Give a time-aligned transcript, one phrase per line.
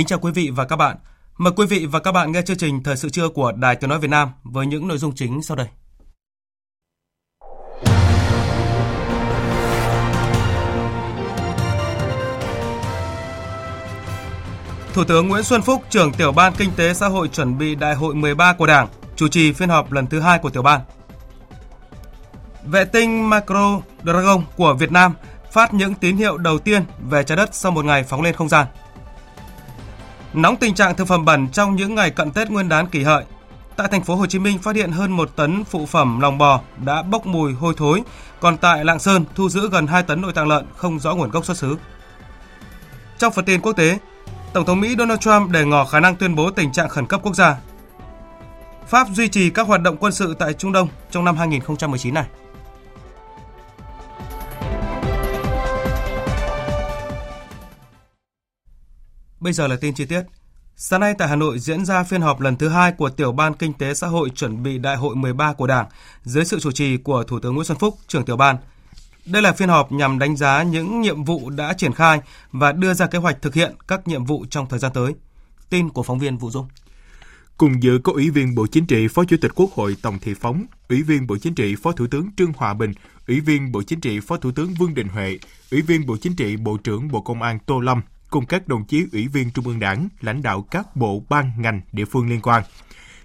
[0.00, 0.96] Kính chào quý vị và các bạn.
[1.38, 3.90] Mời quý vị và các bạn nghe chương trình Thời sự trưa của Đài Tiếng
[3.90, 5.66] Nói Việt Nam với những nội dung chính sau đây.
[14.92, 17.94] Thủ tướng Nguyễn Xuân Phúc, trưởng tiểu ban Kinh tế xã hội chuẩn bị Đại
[17.94, 20.80] hội 13 của Đảng, chủ trì phiên họp lần thứ hai của tiểu ban.
[22.64, 25.14] Vệ tinh Macro Dragon của Việt Nam
[25.52, 28.48] phát những tín hiệu đầu tiên về trái đất sau một ngày phóng lên không
[28.48, 28.66] gian.
[30.34, 33.24] Nóng tình trạng thực phẩm bẩn trong những ngày cận Tết Nguyên đán kỷ hợi.
[33.76, 36.60] Tại thành phố Hồ Chí Minh phát hiện hơn 1 tấn phụ phẩm lòng bò
[36.84, 38.02] đã bốc mùi hôi thối,
[38.40, 41.30] còn tại Lạng Sơn thu giữ gần 2 tấn nội tạng lợn không rõ nguồn
[41.30, 41.76] gốc xuất xứ.
[43.18, 43.98] Trong phần tin quốc tế,
[44.52, 47.20] Tổng thống Mỹ Donald Trump đề ngỏ khả năng tuyên bố tình trạng khẩn cấp
[47.22, 47.56] quốc gia.
[48.88, 52.26] Pháp duy trì các hoạt động quân sự tại Trung Đông trong năm 2019 này.
[59.40, 60.22] Bây giờ là tin chi tiết.
[60.76, 63.54] Sáng nay tại Hà Nội diễn ra phiên họp lần thứ hai của Tiểu ban
[63.54, 65.86] Kinh tế Xã hội chuẩn bị Đại hội 13 của Đảng
[66.22, 68.56] dưới sự chủ trì của Thủ tướng Nguyễn Xuân Phúc, trưởng tiểu ban.
[69.26, 72.20] Đây là phiên họp nhằm đánh giá những nhiệm vụ đã triển khai
[72.52, 75.14] và đưa ra kế hoạch thực hiện các nhiệm vụ trong thời gian tới.
[75.70, 76.68] Tin của phóng viên Vũ Dung.
[77.56, 80.34] Cùng dự có Ủy viên Bộ Chính trị, Phó Chủ tịch Quốc hội Tổng Thị
[80.40, 82.92] Phóng, Ủy viên Bộ Chính trị, Phó Thủ tướng Trương Hòa Bình,
[83.28, 85.38] Ủy viên Bộ Chính trị, Phó Thủ tướng Vương Đình Huệ,
[85.70, 88.84] Ủy viên Bộ Chính trị, Bộ trưởng Bộ Công an Tô Lâm, cùng các đồng
[88.84, 92.40] chí ủy viên Trung ương Đảng, lãnh đạo các bộ ban ngành địa phương liên
[92.42, 92.62] quan.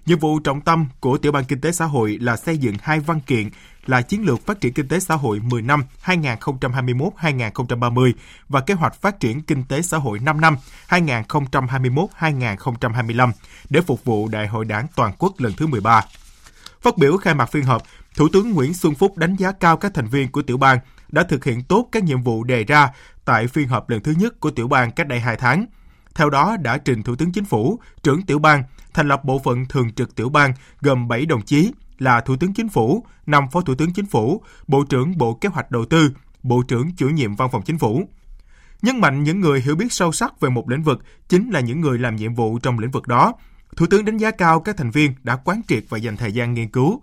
[0.06, 3.00] Nhiệm vụ trọng tâm của Tiểu ban Kinh tế Xã hội là xây dựng hai
[3.00, 3.48] văn kiện
[3.86, 8.12] là Chiến lược Phát triển Kinh tế Xã hội 10 năm 2021-2030
[8.48, 10.56] và Kế hoạch Phát triển Kinh tế Xã hội 5 năm
[10.88, 13.32] 2021-2025
[13.70, 16.04] để phục vụ Đại hội Đảng Toàn quốc lần thứ 13.
[16.80, 17.82] Phát biểu khai mạc phiên họp,
[18.16, 20.78] Thủ tướng Nguyễn Xuân Phúc đánh giá cao các thành viên của tiểu ban
[21.16, 22.90] đã thực hiện tốt các nhiệm vụ đề ra
[23.24, 25.66] tại phiên họp lần thứ nhất của tiểu ban cách đây 2 tháng.
[26.14, 28.62] Theo đó đã trình Thủ tướng Chính phủ, trưởng tiểu ban,
[28.94, 32.54] thành lập bộ phận thường trực tiểu ban gồm 7 đồng chí là Thủ tướng
[32.54, 36.10] Chính phủ, 5 Phó Thủ tướng Chính phủ, Bộ trưởng Bộ Kế hoạch Đầu tư,
[36.42, 38.08] Bộ trưởng chủ nhiệm Văn phòng Chính phủ.
[38.82, 41.80] Nhấn mạnh những người hiểu biết sâu sắc về một lĩnh vực chính là những
[41.80, 43.32] người làm nhiệm vụ trong lĩnh vực đó.
[43.76, 46.54] Thủ tướng đánh giá cao các thành viên đã quán triệt và dành thời gian
[46.54, 47.02] nghiên cứu,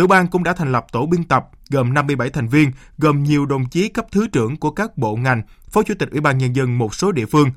[0.00, 3.46] Tiểu ban cũng đã thành lập tổ biên tập gồm 57 thành viên, gồm nhiều
[3.46, 6.56] đồng chí cấp thứ trưởng của các bộ ngành, phó chủ tịch Ủy ban nhân
[6.56, 7.50] dân một số địa phương.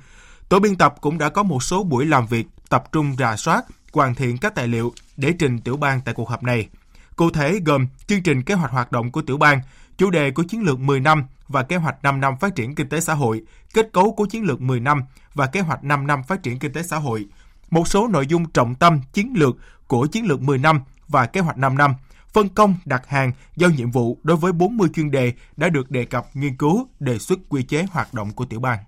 [0.50, 3.66] Tổ biên tập cũng đã có một số buổi làm việc tập trung rà soát,
[3.94, 6.70] hoàn thiện các tài liệu để trình tiểu ban tại cuộc họp này.
[7.16, 9.62] Cụ thể gồm chương trình kế hoạch hoạt động của tiểu ban,
[9.98, 12.90] chủ đề của chiến lược 10 năm và kế hoạch 5 năm phát triển kinh
[12.90, 13.42] tế xã hội,
[13.74, 16.74] kết cấu của chiến lược 10 năm và kế hoạch 5 năm phát triển kinh
[16.74, 17.26] tế xã hội,
[17.70, 19.56] một số nội dung trọng tâm chiến lược
[19.88, 21.94] của chiến lược 10 năm và kế hoạch 5 năm,
[22.34, 26.06] phân công, đặt hàng giao nhiệm vụ đối với 40 chuyên đề đã được đề
[26.06, 28.80] cập, nghiên cứu, đề xuất quy chế hoạt động của tiểu ban.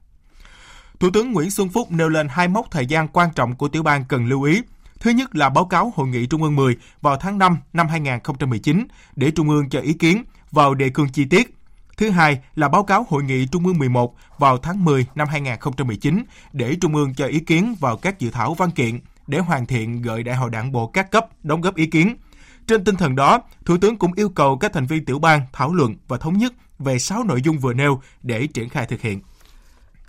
[1.00, 3.83] Thủ tướng Nguyễn Xuân Phúc nêu lên hai mốc thời gian quan trọng của tiểu
[3.83, 4.61] ban cần lưu ý.
[5.00, 8.88] Thứ nhất là báo cáo Hội nghị Trung ương 10 vào tháng 5 năm 2019
[9.16, 11.57] để Trung ương cho ý kiến vào đề cương chi tiết.
[11.97, 16.23] Thứ hai là báo cáo Hội nghị Trung ương 11 vào tháng 10 năm 2019
[16.53, 20.01] để Trung ương cho ý kiến vào các dự thảo văn kiện để hoàn thiện
[20.01, 22.16] gửi Đại hội Đảng bộ các cấp đóng góp ý kiến.
[22.68, 25.74] Trên tinh thần đó, Thủ tướng cũng yêu cầu các thành viên tiểu ban thảo
[25.74, 29.19] luận và thống nhất về 6 nội dung vừa nêu để triển khai thực hiện.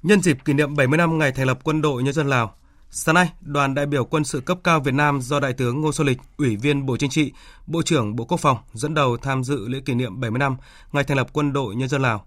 [0.03, 2.55] Nhân dịp kỷ niệm 70 năm ngày thành lập Quân đội Nhân dân Lào,
[2.91, 5.93] sáng nay, đoàn đại biểu quân sự cấp cao Việt Nam do Đại tướng Ngô
[5.93, 7.33] Xuân Lịch, Ủy viên Bộ Chính trị,
[7.67, 10.57] Bộ trưởng Bộ Quốc phòng dẫn đầu tham dự lễ kỷ niệm 70 năm
[10.93, 12.25] ngày thành lập Quân đội Nhân dân Lào.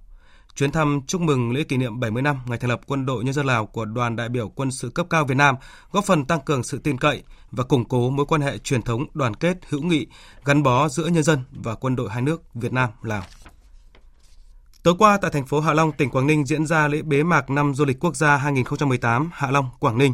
[0.56, 3.33] Chuyến thăm chúc mừng lễ kỷ niệm 70 năm ngày thành lập Quân đội Nhân
[3.33, 5.56] dân Lào của đoàn đại biểu quân sự cấp cao Việt Nam
[5.92, 9.06] góp phần tăng cường sự tin cậy và củng cố mối quan hệ truyền thống
[9.13, 10.07] đoàn kết hữu nghị
[10.46, 13.24] gắn bó giữa nhân dân và quân đội hai nước Việt Nam Lào.
[14.84, 17.50] Tối qua tại thành phố Hạ Long, tỉnh Quảng Ninh diễn ra lễ bế mạc
[17.50, 20.13] năm du lịch quốc gia 2018 Hạ Long, Quảng Ninh.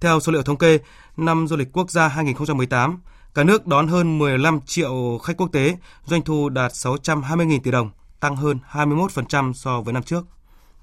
[0.00, 0.78] Theo số liệu thống kê,
[1.16, 3.00] năm du lịch quốc gia 2018,
[3.34, 7.90] cả nước đón hơn 15 triệu khách quốc tế, doanh thu đạt 620.000 tỷ đồng,
[8.20, 10.24] tăng hơn 21% so với năm trước.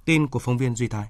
[0.05, 1.07] Tin của phóng viên Duy Thái.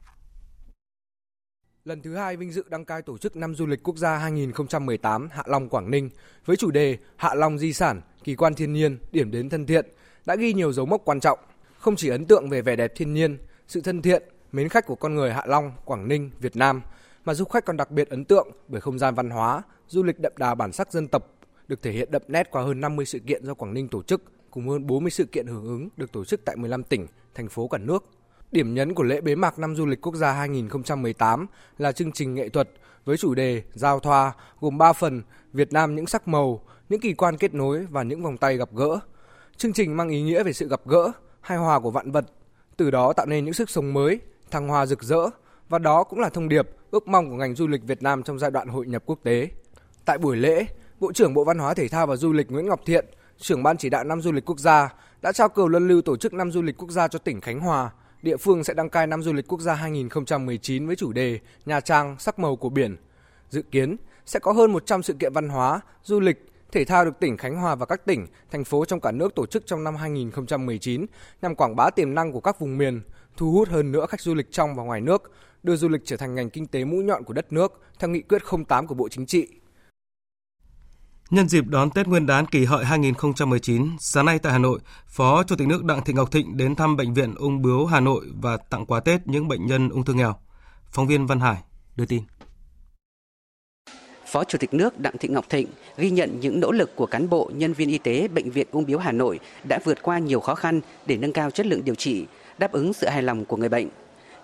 [1.86, 5.30] Lần thứ hai vinh dự đăng cai tổ chức năm du lịch quốc gia 2018
[5.32, 6.10] Hạ Long Quảng Ninh
[6.46, 9.86] với chủ đề Hạ Long di sản, kỳ quan thiên nhiên, điểm đến thân thiện
[10.26, 11.40] đã ghi nhiều dấu mốc quan trọng,
[11.78, 13.38] không chỉ ấn tượng về vẻ đẹp thiên nhiên,
[13.68, 16.82] sự thân thiện, mến khách của con người Hạ Long, Quảng Ninh, Việt Nam,
[17.26, 20.20] mà du khách còn đặc biệt ấn tượng bởi không gian văn hóa, du lịch
[20.20, 21.30] đậm đà bản sắc dân tộc
[21.68, 24.24] được thể hiện đậm nét qua hơn 50 sự kiện do Quảng Ninh tổ chức,
[24.52, 27.68] cùng hơn 40 sự kiện hưởng ứng được tổ chức tại 15 tỉnh, thành phố
[27.68, 28.04] cả nước.
[28.52, 32.34] Điểm nhấn của lễ bế mạc năm du lịch quốc gia 2018 là chương trình
[32.34, 32.70] nghệ thuật
[33.06, 35.22] với chủ đề Giao thoa gồm 3 phần
[35.54, 38.70] Việt Nam những sắc màu, những kỳ quan kết nối và những vòng tay gặp
[38.74, 39.00] gỡ.
[39.58, 41.12] Chương trình mang ý nghĩa về sự gặp gỡ,
[41.42, 42.26] hài hòa của vạn vật,
[42.78, 44.20] từ đó tạo nên những sức sống mới,
[44.52, 45.30] thăng hoa rực rỡ
[45.70, 48.40] và đó cũng là thông điệp, ước mong của ngành du lịch Việt Nam trong
[48.40, 49.50] giai đoạn hội nhập quốc tế.
[50.06, 50.66] Tại buổi lễ,
[51.00, 53.06] Bộ trưởng Bộ Văn hóa Thể thao và Du lịch Nguyễn Ngọc Thiện,
[53.38, 56.18] trưởng ban chỉ đạo năm du lịch quốc gia đã trao cờ luân lưu tổ
[56.18, 57.92] chức năm du lịch quốc gia cho tỉnh Khánh Hòa.
[58.22, 61.80] Địa phương sẽ đăng cai năm du lịch quốc gia 2019 với chủ đề Nha
[61.80, 62.98] Trang sắc màu của biển.
[63.50, 63.96] Dự kiến
[64.26, 66.38] sẽ có hơn 100 sự kiện văn hóa, du lịch,
[66.72, 69.46] thể thao được tỉnh Khánh Hòa và các tỉnh, thành phố trong cả nước tổ
[69.46, 71.06] chức trong năm 2019
[71.42, 73.02] nhằm quảng bá tiềm năng của các vùng miền,
[73.38, 75.32] thu hút hơn nữa khách du lịch trong và ngoài nước,
[75.64, 78.22] đưa du lịch trở thành ngành kinh tế mũi nhọn của đất nước theo nghị
[78.22, 79.48] quyết 08 của Bộ Chính trị.
[81.32, 85.44] Nhân dịp đón Tết Nguyên đán kỷ hợi 2019, sáng nay tại Hà Nội, Phó
[85.44, 88.26] Chủ tịch nước Đặng Thị Ngọc Thịnh đến thăm Bệnh viện Ung bướu Hà Nội
[88.42, 90.36] và tặng quà Tết những bệnh nhân ung thư nghèo.
[90.92, 91.56] Phóng viên Văn Hải
[91.96, 92.24] đưa tin.
[94.26, 95.68] Phó Chủ tịch nước Đặng Thị Ngọc Thịnh
[95.98, 98.86] ghi nhận những nỗ lực của cán bộ, nhân viên y tế Bệnh viện Ung
[98.86, 101.96] biếu Hà Nội đã vượt qua nhiều khó khăn để nâng cao chất lượng điều
[101.96, 102.26] trị,
[102.58, 103.88] đáp ứng sự hài lòng của người bệnh.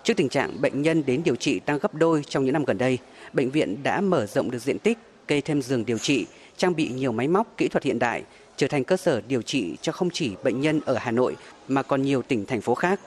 [0.03, 2.77] Trước tình trạng bệnh nhân đến điều trị tăng gấp đôi trong những năm gần
[2.77, 2.97] đây,
[3.33, 4.97] bệnh viện đã mở rộng được diện tích,
[5.27, 6.25] kê thêm giường điều trị,
[6.57, 8.23] trang bị nhiều máy móc kỹ thuật hiện đại,
[8.57, 11.35] trở thành cơ sở điều trị cho không chỉ bệnh nhân ở Hà Nội
[11.67, 12.99] mà còn nhiều tỉnh thành phố khác.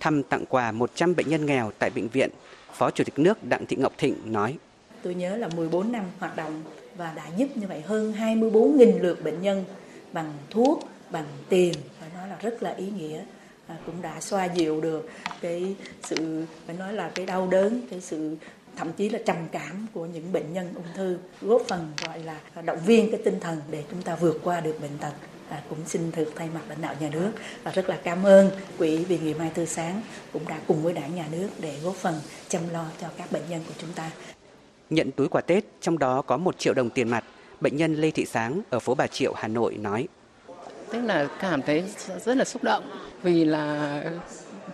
[0.00, 2.30] Thăm tặng quà 100 bệnh nhân nghèo tại bệnh viện,
[2.72, 4.56] Phó Chủ tịch nước Đặng Thị Ngọc Thịnh nói:
[5.02, 6.62] Tôi nhớ là 14 năm hoạt động
[6.96, 9.64] và đã giúp như vậy hơn 24.000 lượt bệnh nhân
[10.12, 13.20] bằng thuốc, bằng tiền phải nói là rất là ý nghĩa
[13.66, 15.10] à, cũng đã xoa dịu được
[15.40, 18.36] cái sự phải nói là cái đau đớn cái sự
[18.76, 22.40] thậm chí là trầm cảm của những bệnh nhân ung thư góp phần gọi là
[22.62, 25.12] động viên cái tinh thần để chúng ta vượt qua được bệnh tật.
[25.48, 27.30] À, cũng xin được thay mặt lãnh đạo nhà nước
[27.62, 30.02] và rất là cảm ơn quỹ vì ngày mai tươi sáng
[30.32, 32.14] cũng đã cùng với đảng nhà nước để góp phần
[32.48, 34.10] chăm lo cho các bệnh nhân của chúng ta.
[34.90, 37.24] Nhận túi quà Tết trong đó có một triệu đồng tiền mặt
[37.60, 40.08] bệnh nhân Lê Thị Sáng ở phố Bà Triệu Hà Nội nói.
[40.92, 41.84] Tức là cảm thấy
[42.24, 42.90] rất là xúc động
[43.22, 44.02] vì là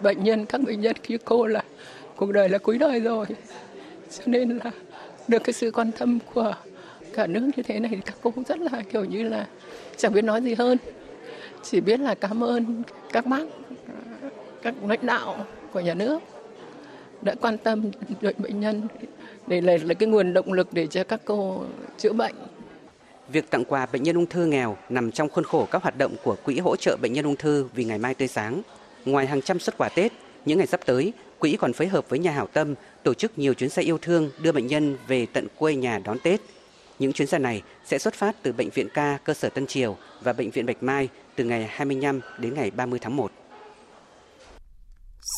[0.00, 1.62] bệnh nhân các bệnh nhân như cô là
[2.16, 3.26] cuộc đời là cuối đời rồi
[4.18, 4.70] cho nên là
[5.28, 6.54] được cái sự quan tâm của
[7.12, 9.46] cả nước như thế này các cô cũng rất là kiểu như là
[9.96, 10.78] chẳng biết nói gì hơn
[11.62, 12.82] chỉ biết là cảm ơn
[13.12, 13.44] các bác
[14.62, 16.22] các lãnh đạo của nhà nước
[17.22, 18.88] đã quan tâm đến bệnh nhân
[19.46, 21.64] để là, là cái nguồn động lực để cho các cô
[21.98, 22.34] chữa bệnh
[23.28, 26.14] Việc tặng quà bệnh nhân ung thư nghèo nằm trong khuôn khổ các hoạt động
[26.24, 28.62] của Quỹ hỗ trợ bệnh nhân ung thư vì ngày mai tươi sáng.
[29.04, 30.12] Ngoài hàng trăm xuất quà Tết,
[30.46, 31.12] những ngày sắp tới,
[31.42, 34.30] Quỹ còn phối hợp với nhà hảo tâm tổ chức nhiều chuyến xe yêu thương
[34.38, 36.40] đưa bệnh nhân về tận quê nhà đón Tết.
[36.98, 39.96] Những chuyến xe này sẽ xuất phát từ Bệnh viện Ca cơ sở Tân Triều
[40.22, 43.32] và Bệnh viện Bạch Mai từ ngày 25 đến ngày 30 tháng 1.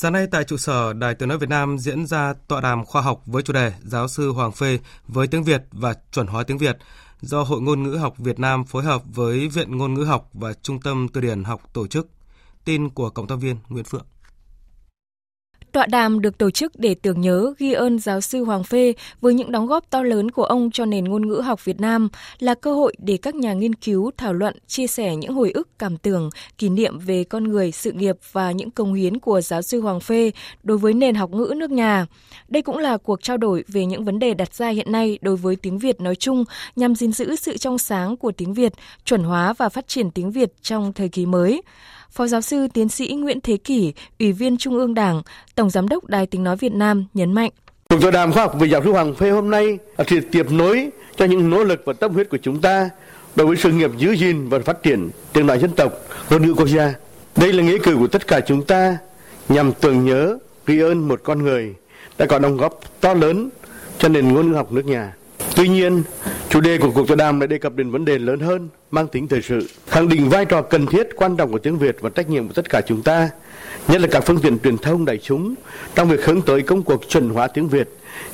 [0.02, 3.02] Sáng nay tại trụ sở Đài Tiếng Nói Việt Nam diễn ra tọa đàm khoa
[3.02, 6.58] học với chủ đề Giáo sư Hoàng Phê với tiếng Việt và chuẩn hóa tiếng
[6.58, 6.76] Việt
[7.20, 10.52] do Hội Ngôn ngữ học Việt Nam phối hợp với Viện Ngôn ngữ học và
[10.52, 12.08] Trung tâm Từ điển học tổ chức.
[12.64, 14.06] Tin của Cộng tác viên Nguyễn Phượng.
[15.74, 19.34] Tọa đàm được tổ chức để tưởng nhớ ghi ơn giáo sư Hoàng Phê với
[19.34, 22.54] những đóng góp to lớn của ông cho nền ngôn ngữ học Việt Nam là
[22.54, 25.96] cơ hội để các nhà nghiên cứu thảo luận, chia sẻ những hồi ức cảm
[25.96, 29.80] tưởng, kỷ niệm về con người, sự nghiệp và những công hiến của giáo sư
[29.80, 30.30] Hoàng Phê
[30.62, 32.06] đối với nền học ngữ nước nhà.
[32.48, 35.36] Đây cũng là cuộc trao đổi về những vấn đề đặt ra hiện nay đối
[35.36, 36.44] với tiếng Việt nói chung
[36.76, 38.72] nhằm gìn giữ sự trong sáng của tiếng Việt,
[39.04, 41.62] chuẩn hóa và phát triển tiếng Việt trong thời kỳ mới.
[42.14, 45.22] Phó giáo sư tiến sĩ Nguyễn Thế Kỷ, Ủy viên Trung ương Đảng,
[45.54, 47.50] Tổng Giám đốc Đài Tiếng Nói Việt Nam nhấn mạnh.
[47.88, 50.88] Cuộc tọa đàm khoa học về giáo sư Hoàng Phê hôm nay là tiếp nối
[51.16, 52.90] cho những nỗ lực và tâm huyết của chúng ta
[53.36, 55.92] đối với sự nghiệp giữ gìn và phát triển tiếng nói dân tộc,
[56.30, 56.94] ngôn ngữ quốc gia.
[57.36, 58.98] Đây là nghĩa cử của tất cả chúng ta
[59.48, 61.74] nhằm tưởng nhớ, ghi ơn một con người
[62.18, 63.50] đã có đóng góp to lớn
[63.98, 65.12] cho nền ngôn ngữ học nước nhà.
[65.56, 66.02] Tuy nhiên,
[66.48, 69.08] chủ đề của cuộc tọa đàm lại đề cập đến vấn đề lớn hơn, mang
[69.08, 72.10] tính thời sự, khẳng định vai trò cần thiết quan trọng của tiếng Việt và
[72.10, 73.30] trách nhiệm của tất cả chúng ta,
[73.88, 75.54] nhất là các phương tiện truyền thông đại chúng
[75.94, 77.88] trong việc hướng tới công cuộc chuẩn hóa tiếng Việt,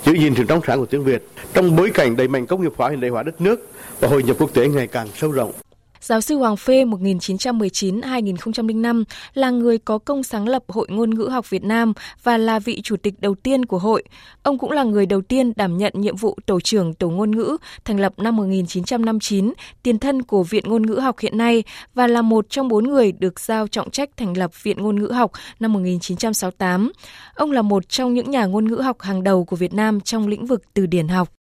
[0.05, 2.73] giữ gìn sự trong sáng của tiếng Việt trong bối cảnh đẩy mạnh công nghiệp
[2.77, 5.53] hóa hiện đại hóa đất nước và hội nhập quốc tế ngày càng sâu rộng.
[6.01, 9.05] Giáo sư Hoàng Phê 1919-2005
[9.35, 11.93] là người có công sáng lập Hội Ngôn ngữ học Việt Nam
[12.23, 14.05] và là vị chủ tịch đầu tiên của hội.
[14.43, 17.57] Ông cũng là người đầu tiên đảm nhận nhiệm vụ tổ trưởng Tổ ngôn ngữ
[17.85, 19.53] thành lập năm 1959,
[19.83, 21.65] tiền thân của Viện Ngôn ngữ học hiện nay
[21.95, 25.13] và là một trong bốn người được giao trọng trách thành lập Viện Ngôn ngữ
[25.13, 25.31] học
[25.61, 26.93] năm 1968.
[27.35, 30.29] Ông là một trong những nhà ngôn ngữ học hàng đầu của Việt Nam trong
[30.29, 31.40] lĩnh vực từ điển học.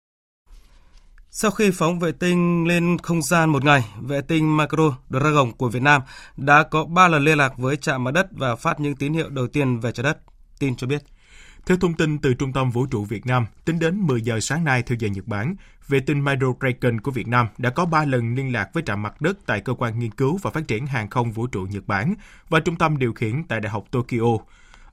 [1.36, 5.68] Sau khi phóng vệ tinh lên không gian một ngày, vệ tinh Macro Dragon của
[5.68, 6.02] Việt Nam
[6.36, 9.28] đã có 3 lần liên lạc với trạm mặt đất và phát những tín hiệu
[9.28, 10.18] đầu tiên về trái đất.
[10.58, 11.02] Tin cho biết.
[11.66, 14.64] Theo thông tin từ Trung tâm Vũ trụ Việt Nam, tính đến 10 giờ sáng
[14.64, 15.54] nay theo giờ Nhật Bản,
[15.88, 19.02] vệ tinh Micro Dragon của Việt Nam đã có 3 lần liên lạc với trạm
[19.02, 21.86] mặt đất tại Cơ quan Nghiên cứu và Phát triển Hàng không Vũ trụ Nhật
[21.86, 22.14] Bản
[22.48, 24.38] và Trung tâm Điều khiển tại Đại học Tokyo.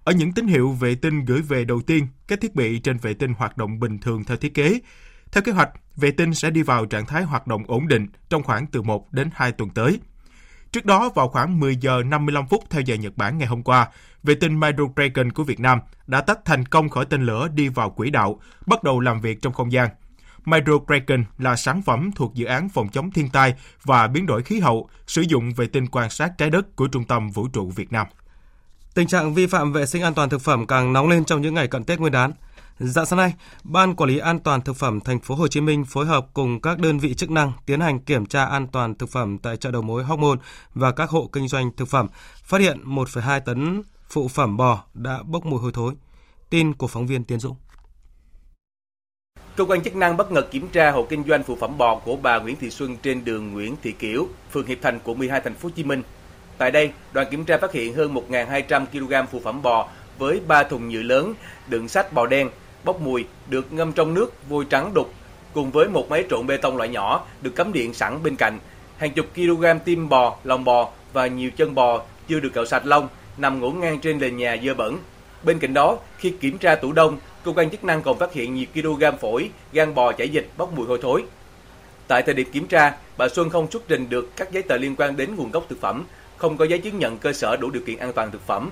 [0.04, 3.14] Ở những tín hiệu vệ tinh gửi về đầu tiên, các thiết bị trên vệ
[3.14, 4.80] tinh hoạt động bình thường theo thiết kế.
[5.32, 8.44] Theo kế hoạch, vệ tinh sẽ đi vào trạng thái hoạt động ổn định trong
[8.44, 10.00] khoảng từ 1 đến 2 tuần tới.
[10.72, 13.88] Trước đó, vào khoảng 10 giờ 55 phút theo giờ Nhật Bản ngày hôm qua,
[14.24, 17.68] vệ tinh Micro Dragon của Việt Nam đã tách thành công khỏi tên lửa đi
[17.68, 19.90] vào quỹ đạo, bắt đầu làm việc trong không gian.
[20.46, 24.44] Micro Dragon là sản phẩm thuộc dự án phòng chống thiên tai và biến đổi
[24.44, 27.70] khí hậu, sử dụng vệ tinh quan sát trái đất của Trung tâm Vũ trụ
[27.70, 28.08] Việt Nam.
[28.94, 31.54] Tình trạng vi phạm vệ sinh an toàn thực phẩm càng nóng lên trong những
[31.54, 32.32] ngày cận Tết Nguyên đán.
[32.80, 35.86] Dạng sáng nay, Ban Quản lý An toàn thực phẩm thành phố Hồ Chí Minh
[35.86, 39.10] phối hợp cùng các đơn vị chức năng tiến hành kiểm tra an toàn thực
[39.10, 40.40] phẩm tại chợ đầu mối Hóc Môn
[40.74, 42.08] và các hộ kinh doanh thực phẩm,
[42.44, 45.94] phát hiện 1,2 tấn phụ phẩm bò đã bốc mùi hôi thối.
[46.50, 47.56] Tin của phóng viên Tiến Dũng.
[49.56, 52.16] Cơ quan chức năng bất ngờ kiểm tra hộ kinh doanh phụ phẩm bò của
[52.16, 55.56] bà Nguyễn Thị Xuân trên đường Nguyễn Thị Kiểu, phường Hiệp Thành, quận 12, thành
[55.56, 56.04] phố Hồ Chí Minh.
[56.58, 59.90] Tại đây, đoàn kiểm tra phát hiện hơn 1.200 kg phụ phẩm bò
[60.22, 61.34] với 3 thùng nhựa lớn
[61.68, 62.50] đựng sách bò đen
[62.84, 65.14] bốc mùi được ngâm trong nước vôi trắng đục
[65.54, 68.60] cùng với một máy trộn bê tông loại nhỏ được cắm điện sẵn bên cạnh.
[68.98, 72.86] Hàng chục kg tim bò, lòng bò và nhiều chân bò chưa được cạo sạch
[72.86, 74.98] lông nằm ngổn ngang trên nền nhà dơ bẩn.
[75.44, 78.56] Bên cạnh đó, khi kiểm tra tủ đông, cơ quan chức năng còn phát hiện
[78.56, 81.24] nhiều kg phổi, gan bò chảy dịch bốc mùi hôi thối.
[82.08, 84.96] Tại thời điểm kiểm tra, bà Xuân không xuất trình được các giấy tờ liên
[84.96, 86.06] quan đến nguồn gốc thực phẩm,
[86.38, 88.70] không có giấy chứng nhận cơ sở đủ điều kiện an toàn thực phẩm.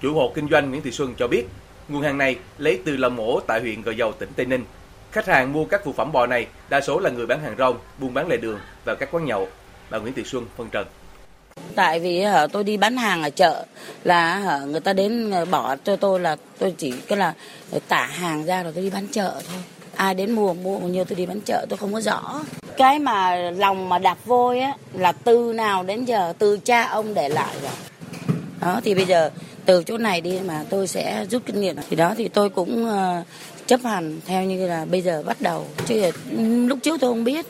[0.00, 1.44] Chủ hộ kinh doanh Nguyễn Thị Xuân cho biết,
[1.88, 4.64] nguồn hàng này lấy từ lò mổ tại huyện Gò Dầu, tỉnh Tây Ninh.
[5.12, 7.78] Khách hàng mua các phụ phẩm bò này đa số là người bán hàng rong,
[7.98, 9.48] buôn bán lề đường và các quán nhậu.
[9.90, 10.86] Bà Nguyễn Thị Xuân phân trần.
[11.74, 13.64] Tại vì hả, tôi đi bán hàng ở chợ
[14.04, 17.34] là hả, người ta đến ờ, bỏ cho tôi là tôi chỉ cái là
[17.88, 19.62] tả hàng ra rồi tôi đi bán chợ thôi.
[19.96, 22.42] Ai đến mua mua bao nhiêu tôi đi bán chợ tôi không có rõ.
[22.76, 27.14] Cái mà lòng mà đạp vôi á là từ nào đến giờ từ cha ông
[27.14, 27.72] để lại rồi.
[28.60, 29.30] Đó thì bây giờ
[29.64, 31.76] từ chỗ này đi mà tôi sẽ rút kinh nghiệm.
[31.90, 33.26] Thì đó thì tôi cũng uh,
[33.66, 35.66] chấp hành theo như là bây giờ bắt đầu.
[35.86, 36.10] Chứ
[36.68, 37.46] lúc trước tôi không biết.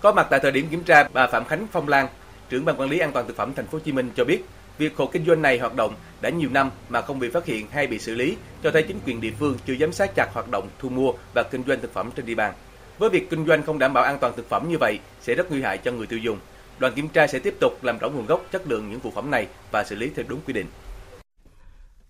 [0.00, 2.08] Có mặt tại thời điểm kiểm tra bà Phạm Khánh Phong Lan
[2.50, 4.44] trưởng ban quản lý an toàn thực phẩm thành phố Hồ Chí Minh cho biết
[4.78, 7.66] việc hộ kinh doanh này hoạt động đã nhiều năm mà không bị phát hiện
[7.70, 10.50] hay bị xử lý cho thấy chính quyền địa phương chưa giám sát chặt hoạt
[10.50, 12.52] động thu mua và kinh doanh thực phẩm trên địa bàn.
[12.98, 15.50] Với việc kinh doanh không đảm bảo an toàn thực phẩm như vậy sẽ rất
[15.50, 16.38] nguy hại cho người tiêu dùng
[16.78, 19.30] đoàn kiểm tra sẽ tiếp tục làm rõ nguồn gốc chất lượng những phụ phẩm
[19.30, 20.66] này và xử lý theo đúng quy định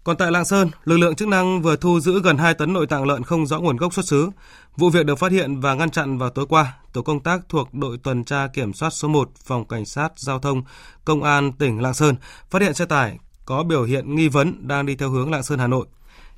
[0.06, 2.86] còn tại Lạng Sơn, lực lượng chức năng vừa thu giữ gần 2 tấn nội
[2.86, 4.30] tạng lợn không rõ nguồn gốc xuất xứ.
[4.76, 6.78] Vụ việc được phát hiện và ngăn chặn vào tối qua.
[6.92, 10.38] Tổ công tác thuộc đội tuần tra kiểm soát số 1 Phòng Cảnh sát Giao
[10.38, 10.62] thông
[11.04, 12.14] Công an tỉnh Lạng Sơn
[12.50, 15.58] phát hiện xe tải có biểu hiện nghi vấn đang đi theo hướng Lạng Sơn
[15.58, 15.86] Hà Nội.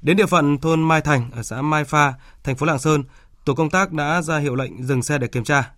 [0.02, 3.04] Đến địa phận thôn Mai Thành ở xã Mai Pha, thành phố Lạng Sơn,
[3.44, 5.70] tổ công tác đã ra hiệu lệnh dừng xe để kiểm tra.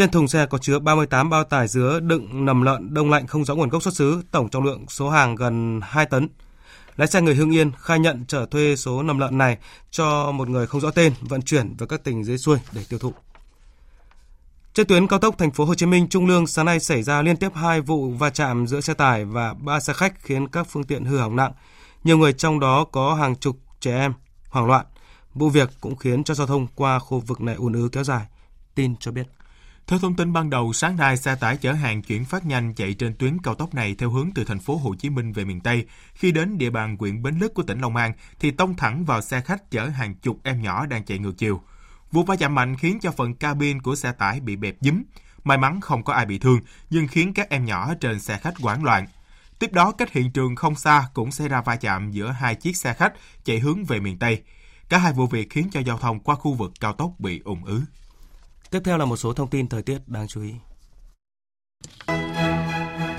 [0.00, 3.44] Trên thùng xe có chứa 38 bao tải dứa đựng nầm lợn đông lạnh không
[3.44, 6.28] rõ nguồn gốc xuất xứ, tổng trọng lượng số hàng gần 2 tấn.
[6.96, 9.58] Lái xe người Hưng Yên khai nhận trở thuê số nầm lợn này
[9.90, 12.98] cho một người không rõ tên vận chuyển về các tỉnh dưới xuôi để tiêu
[12.98, 13.12] thụ.
[14.74, 17.22] Trên tuyến cao tốc thành phố Hồ Chí Minh Trung Lương sáng nay xảy ra
[17.22, 20.66] liên tiếp hai vụ va chạm giữa xe tải và ba xe khách khiến các
[20.70, 21.52] phương tiện hư hỏng nặng.
[22.04, 24.12] Nhiều người trong đó có hàng chục trẻ em
[24.48, 24.86] hoảng loạn.
[25.34, 28.26] Vụ việc cũng khiến cho giao thông qua khu vực này ùn ứ kéo dài.
[28.74, 29.26] Tin cho biết.
[29.90, 32.94] Theo thông tin ban đầu, sáng nay xe tải chở hàng chuyển phát nhanh chạy
[32.94, 35.60] trên tuyến cao tốc này theo hướng từ thành phố Hồ Chí Minh về miền
[35.60, 35.86] Tây.
[36.14, 39.20] Khi đến địa bàn huyện Bến Lức của tỉnh Long An thì tông thẳng vào
[39.20, 41.60] xe khách chở hàng chục em nhỏ đang chạy ngược chiều.
[42.12, 45.02] Vụ va chạm mạnh khiến cho phần cabin của xe tải bị bẹp dím
[45.44, 48.58] May mắn không có ai bị thương, nhưng khiến các em nhỏ trên xe khách
[48.58, 49.06] hoảng loạn.
[49.58, 52.76] Tiếp đó, cách hiện trường không xa cũng xảy ra va chạm giữa hai chiếc
[52.76, 53.12] xe khách
[53.44, 54.42] chạy hướng về miền Tây.
[54.88, 57.64] Cả hai vụ việc khiến cho giao thông qua khu vực cao tốc bị ủng
[57.64, 57.82] ứ.
[58.70, 60.50] Tiếp theo là một số thông tin thời tiết đáng chú ý.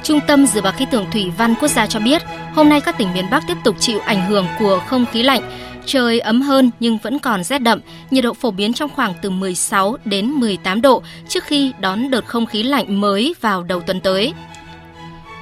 [0.03, 2.21] Trung tâm Dự báo Khí tượng Thủy văn Quốc gia cho biết,
[2.53, 5.41] hôm nay các tỉnh miền Bắc tiếp tục chịu ảnh hưởng của không khí lạnh.
[5.85, 7.81] Trời ấm hơn nhưng vẫn còn rét đậm,
[8.11, 12.25] nhiệt độ phổ biến trong khoảng từ 16 đến 18 độ trước khi đón đợt
[12.25, 14.33] không khí lạnh mới vào đầu tuần tới.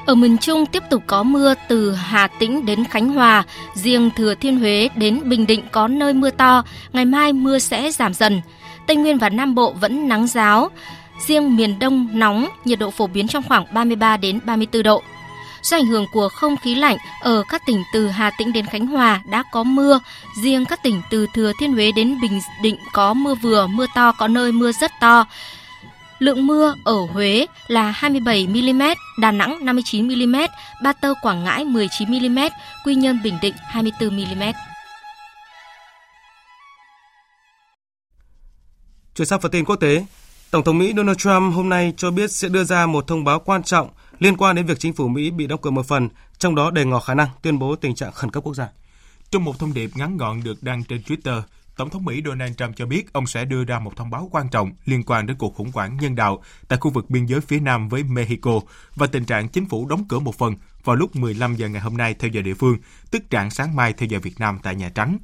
[0.06, 4.36] Ở miền Trung tiếp tục có mưa từ Hà Tĩnh đến Khánh Hòa, riêng Thừa
[4.36, 6.64] Thiên Huế đến Bình Định có nơi mưa to,
[6.94, 8.42] ngày mai mưa sẽ giảm dần.
[8.90, 10.70] Tây Nguyên và Nam Bộ vẫn nắng giáo,
[11.28, 15.04] riêng miền Đông nóng, nhiệt độ phổ biến trong khoảng 33 đến 34 độ.
[15.62, 18.88] Do ảnh hưởng của không khí lạnh, ở các tỉnh từ Hà Tĩnh đến Khánh
[18.88, 20.00] Hòa đã có mưa,
[20.44, 24.12] riêng các tỉnh từ Thừa Thiên Huế đến Bình Định có mưa vừa, mưa to,
[24.12, 25.26] có nơi mưa rất to.
[26.20, 28.82] Lượng mưa ở Huế là 27 mm,
[29.20, 30.36] Đà Nẵng 59 mm,
[30.84, 32.40] Ba Tơ Quảng Ngãi 19 mm,
[32.86, 34.44] Quy Nhơn Bình Định 24 mm.
[39.16, 40.06] Chuyển sang phần tin quốc tế,
[40.52, 43.40] Tổng thống Mỹ Donald Trump hôm nay cho biết sẽ đưa ra một thông báo
[43.40, 43.90] quan trọng
[44.20, 46.86] liên quan đến việc chính phủ Mỹ bị đóng cửa một phần, trong đó đề
[46.86, 48.68] ngỏ khả năng tuyên bố tình trạng khẩn cấp quốc gia.
[49.32, 51.42] Trong một thông điệp ngắn gọn được đăng trên Twitter,
[51.76, 54.50] Tổng thống Mỹ Donald Trump cho biết ông sẽ đưa ra một thông báo quan
[54.50, 57.60] trọng liên quan đến cuộc khủng hoảng nhân đạo tại khu vực biên giới phía
[57.60, 58.60] Nam với Mexico
[58.96, 61.98] và tình trạng chính phủ đóng cửa một phần vào lúc 15 giờ ngày hôm
[61.98, 62.78] nay theo giờ địa phương,
[63.12, 65.18] tức trạng sáng mai theo giờ Việt Nam tại Nhà Trắng.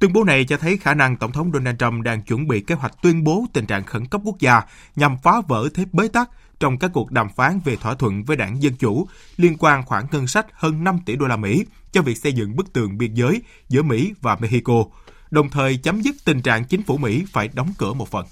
[0.00, 2.74] Tuyên bố này cho thấy khả năng Tổng thống Donald Trump đang chuẩn bị kế
[2.74, 4.62] hoạch tuyên bố tình trạng khẩn cấp quốc gia
[4.96, 6.30] nhằm phá vỡ thế bế tắc
[6.60, 10.04] trong các cuộc đàm phán về thỏa thuận với đảng Dân Chủ liên quan khoản
[10.12, 13.14] ngân sách hơn 5 tỷ đô la Mỹ cho việc xây dựng bức tường biên
[13.14, 14.84] giới giữa Mỹ và Mexico,
[15.30, 18.26] đồng thời chấm dứt tình trạng chính phủ Mỹ phải đóng cửa một phần.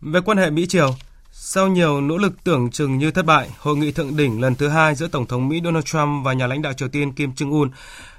[0.00, 0.94] Về quan hệ Mỹ-Triều,
[1.40, 4.68] sau nhiều nỗ lực tưởng chừng như thất bại, hội nghị thượng đỉnh lần thứ
[4.68, 7.70] hai giữa Tổng thống Mỹ Donald Trump và nhà lãnh đạo Triều Tiên Kim Jong-un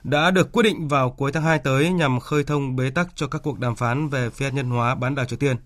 [0.04, 3.28] đã được quyết định vào cuối tháng 2 tới nhằm khơi thông bế tắc cho
[3.28, 5.58] các cuộc đàm phán về phi hạt nhân hóa bán đảo Triều Tiên.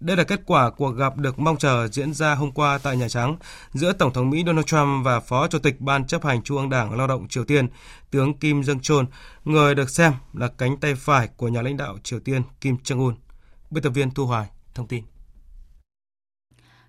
[0.00, 3.08] Đây là kết quả cuộc gặp được mong chờ diễn ra hôm qua tại Nhà
[3.08, 3.36] Trắng
[3.72, 6.70] giữa Tổng thống Mỹ Donald Trump và Phó Chủ tịch Ban chấp hành Trung ương
[6.70, 7.68] Đảng Lao động Triều Tiên,
[8.10, 9.04] tướng Kim Jong-chol,
[9.44, 13.14] người được xem là cánh tay phải của nhà lãnh đạo Triều Tiên Kim Jong-un.
[13.70, 15.04] Biên tập viên Thu Hoài thông tin.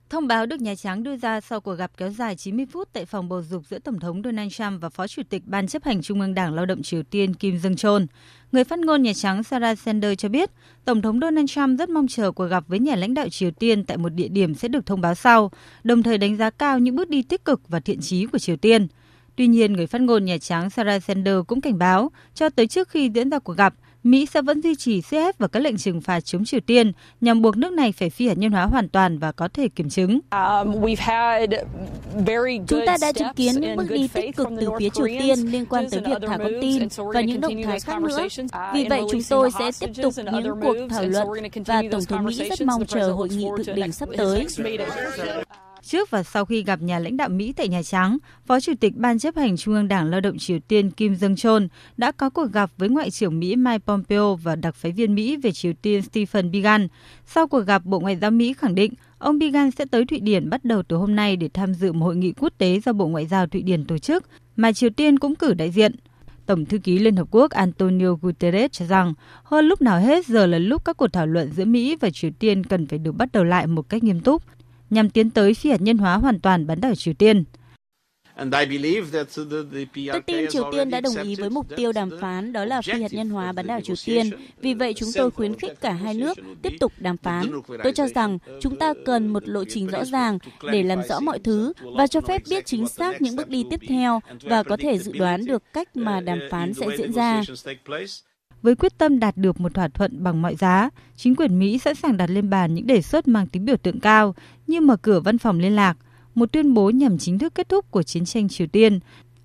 [0.10, 3.06] Thông báo được Nhà Trắng đưa ra sau cuộc gặp kéo dài 90 phút tại
[3.06, 6.02] phòng bầu dục giữa Tổng thống Donald Trump và Phó Chủ tịch Ban chấp hành
[6.02, 8.06] Trung ương Đảng Lao động Triều Tiên Kim Jong-chol.
[8.52, 10.50] Người phát ngôn Nhà Trắng Sarah Sanders cho biết,
[10.86, 13.86] Tổng thống Donald Trump rất mong chờ cuộc gặp với nhà lãnh đạo Triều Tiên
[13.86, 15.52] tại một địa điểm sẽ được thông báo sau,
[15.84, 18.58] đồng thời đánh giá cao những bước đi tích cực và thiện chí của Triều
[18.58, 18.88] Tiên.
[19.36, 22.90] Tuy nhiên, người phát ngôn Nhà Trắng Sarah Sanders cũng cảnh báo, cho tới trước
[22.90, 23.74] khi diễn ra cuộc gặp,
[24.08, 26.92] Mỹ sẽ vẫn duy trì sức ép và các lệnh trừng phạt chống Triều Tiên
[27.22, 29.90] nhằm buộc nước này phải phi hạt nhân hóa hoàn toàn và có thể kiểm
[29.90, 30.20] chứng.
[30.32, 30.96] Um,
[32.68, 35.66] Chúng ta đã chứng kiến những bước đi tích cực từ phía Triều Tiên liên
[35.66, 38.26] quan tới việc thả con tin và những động thái khác nữa.
[38.26, 41.28] Uh, Vì vậy, chúng tôi sẽ tiếp tục những cuộc thảo luận
[41.66, 44.46] và Tổng thống Mỹ rất mong chờ hội nghị thượng đỉnh sắp tới.
[45.88, 48.96] Trước và sau khi gặp nhà lãnh đạo Mỹ tại Nhà Trắng, Phó Chủ tịch
[48.96, 52.52] Ban chấp hành Trung ương Đảng Lao động Triều Tiên Kim Jong-chol đã có cuộc
[52.52, 56.02] gặp với Ngoại trưởng Mỹ Mike Pompeo và đặc phái viên Mỹ về Triều Tiên
[56.02, 56.88] Stephen Biegun.
[57.26, 60.50] Sau cuộc gặp, Bộ Ngoại giao Mỹ khẳng định ông Biegun sẽ tới Thụy Điển
[60.50, 63.08] bắt đầu từ hôm nay để tham dự một hội nghị quốc tế do Bộ
[63.08, 65.96] Ngoại giao Thụy Điển tổ chức, mà Triều Tiên cũng cử đại diện.
[66.46, 70.46] Tổng thư ký Liên Hợp Quốc Antonio Guterres cho rằng hơn lúc nào hết giờ
[70.46, 73.32] là lúc các cuộc thảo luận giữa Mỹ và Triều Tiên cần phải được bắt
[73.32, 74.44] đầu lại một cách nghiêm túc
[74.90, 77.44] nhằm tiến tới phi hạt nhân hóa hoàn toàn bán đảo Triều Tiên.
[80.12, 83.02] Tôi tin Triều Tiên đã đồng ý với mục tiêu đàm phán đó là phi
[83.02, 84.30] hạt nhân hóa bán đảo Triều Tiên.
[84.62, 87.52] Vì vậy, chúng tôi khuyến khích cả hai nước tiếp tục đàm phán.
[87.84, 90.40] Tôi cho rằng chúng ta cần một lộ trình rõ ràng
[90.72, 93.80] để làm rõ mọi thứ và cho phép biết chính xác những bước đi tiếp
[93.88, 97.42] theo và có thể dự đoán được cách mà đàm phán sẽ diễn ra.
[98.68, 101.96] Với quyết tâm đạt được một thỏa thuận bằng mọi giá, chính quyền Mỹ sẵn
[101.96, 104.36] sàng đặt lên bàn những đề xuất mang tính biểu tượng cao
[104.68, 105.98] như mở cửa văn phòng liên lạc,
[106.36, 109.00] một tuyên bố nhằm chính thức kết thúc của chiến tranh Triều Tiên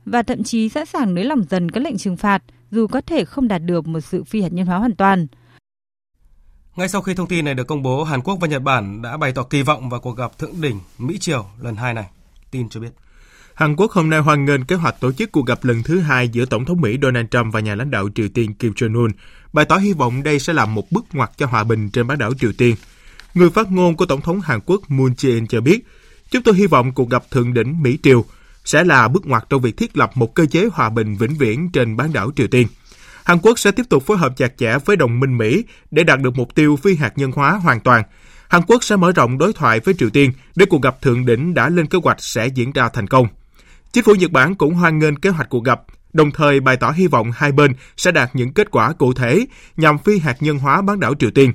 [0.04, 3.24] và thậm chí sẵn sàng nới lỏng dần các lệnh trừng phạt dù có thể
[3.24, 5.26] không đạt được một sự phi hạt nhân hóa hoàn toàn.
[6.76, 9.16] Ngay sau khi thông tin này được công bố, Hàn Quốc và Nhật Bản đã
[9.16, 12.11] bày tỏ kỳ vọng vào cuộc gặp thượng đỉnh Mỹ-Triều lần hai này.
[12.50, 12.90] Tin cho biết.
[13.55, 16.29] Hàn Quốc hôm nay hoan nghênh kế hoạch tổ chức cuộc gặp lần thứ hai
[16.29, 19.11] giữa Tổng thống Mỹ Donald Trump và nhà lãnh đạo Triều Tiên Kim Jong-un,
[19.53, 22.19] bày tỏ hy vọng đây sẽ là một bước ngoặt cho hòa bình trên bán
[22.19, 22.77] đảo Triều Tiên.
[23.35, 25.87] Người phát ngôn của Tổng thống Hàn Quốc Moon Jae-in cho biết,
[26.31, 28.25] chúng tôi hy vọng cuộc gặp thượng đỉnh Mỹ-Triều
[28.65, 31.71] sẽ là bước ngoặt trong việc thiết lập một cơ chế hòa bình vĩnh viễn
[31.73, 32.67] trên bán đảo Triều Tiên.
[33.25, 36.21] Hàn Quốc sẽ tiếp tục phối hợp chặt chẽ với đồng minh Mỹ để đạt
[36.21, 38.03] được mục tiêu phi hạt nhân hóa hoàn toàn.
[38.49, 41.55] Hàn Quốc sẽ mở rộng đối thoại với Triều Tiên để cuộc gặp thượng đỉnh
[41.55, 43.27] đã lên kế hoạch sẽ diễn ra thành công.
[43.92, 46.90] Chính phủ Nhật Bản cũng hoan nghênh kế hoạch cuộc gặp, đồng thời bày tỏ
[46.90, 50.59] hy vọng hai bên sẽ đạt những kết quả cụ thể nhằm phi hạt nhân
[50.59, 51.52] hóa bán đảo Triều Tiên.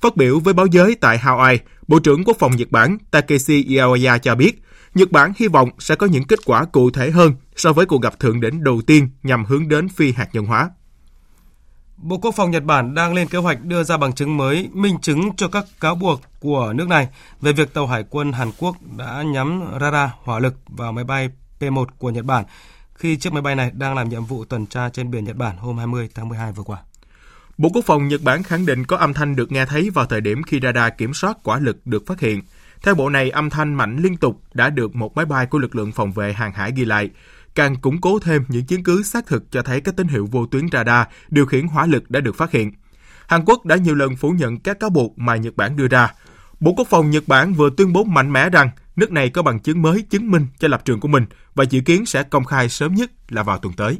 [0.00, 1.58] Phát biểu với báo giới tại Hawaii,
[1.88, 4.62] Bộ trưởng Quốc phòng Nhật Bản Takeshi Iwaya cho biết,
[4.94, 8.02] Nhật Bản hy vọng sẽ có những kết quả cụ thể hơn so với cuộc
[8.02, 10.70] gặp thượng đỉnh đầu tiên nhằm hướng đến phi hạt nhân hóa.
[11.96, 14.96] Bộ Quốc phòng Nhật Bản đang lên kế hoạch đưa ra bằng chứng mới minh
[15.02, 17.08] chứng cho các cáo buộc của nước này
[17.40, 21.30] về việc tàu hải quân Hàn Quốc đã nhắm radar hỏa lực vào máy bay
[21.70, 22.44] P-1 của Nhật Bản
[22.94, 25.56] khi chiếc máy bay này đang làm nhiệm vụ tuần tra trên biển Nhật Bản
[25.56, 26.78] hôm 20 tháng 12 vừa qua.
[27.58, 30.20] Bộ Quốc phòng Nhật Bản khẳng định có âm thanh được nghe thấy vào thời
[30.20, 32.40] điểm khi radar kiểm soát quả lực được phát hiện.
[32.82, 35.76] Theo bộ này, âm thanh mạnh liên tục đã được một máy bay của lực
[35.76, 37.10] lượng phòng vệ hàng hải ghi lại,
[37.54, 40.46] càng củng cố thêm những chứng cứ xác thực cho thấy các tín hiệu vô
[40.46, 42.72] tuyến radar điều khiển hỏa lực đã được phát hiện.
[43.26, 46.12] Hàn Quốc đã nhiều lần phủ nhận các cáo buộc mà Nhật Bản đưa ra.
[46.60, 49.60] Bộ Quốc phòng Nhật Bản vừa tuyên bố mạnh mẽ rằng nước này có bằng
[49.60, 52.68] chứng mới chứng minh cho lập trường của mình và dự kiến sẽ công khai
[52.68, 53.98] sớm nhất là vào tuần tới.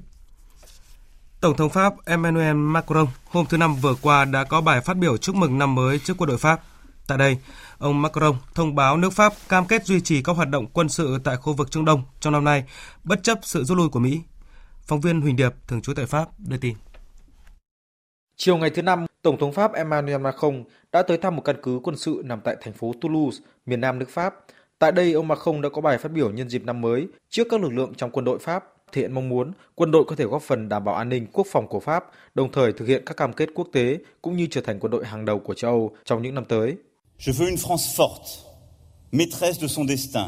[1.40, 5.16] Tổng thống Pháp Emmanuel Macron hôm thứ Năm vừa qua đã có bài phát biểu
[5.16, 6.60] chúc mừng năm mới trước quân đội Pháp.
[7.06, 7.38] Tại đây,
[7.78, 11.18] ông Macron thông báo nước Pháp cam kết duy trì các hoạt động quân sự
[11.24, 12.64] tại khu vực Trung Đông trong năm nay,
[13.04, 14.20] bất chấp sự rút lui của Mỹ.
[14.82, 16.74] Phóng viên Huỳnh Điệp, thường trú tại Pháp, đưa tin.
[18.36, 21.80] Chiều ngày thứ Năm, Tổng thống Pháp Emmanuel Macron đã tới thăm một căn cứ
[21.82, 24.34] quân sự nằm tại thành phố Toulouse, miền nam nước Pháp.
[24.78, 27.60] Tại đây, ông Macron đã có bài phát biểu nhân dịp năm mới trước các
[27.60, 30.42] lực lượng trong quân đội Pháp, thể hiện mong muốn quân đội có thể góp
[30.42, 33.32] phần đảm bảo an ninh quốc phòng của Pháp, đồng thời thực hiện các cam
[33.32, 36.22] kết quốc tế cũng như trở thành quân đội hàng đầu của châu Âu trong
[36.22, 36.76] những năm tới.
[37.18, 38.44] Je veux une France forte,
[39.12, 40.22] maîtresse de son destin,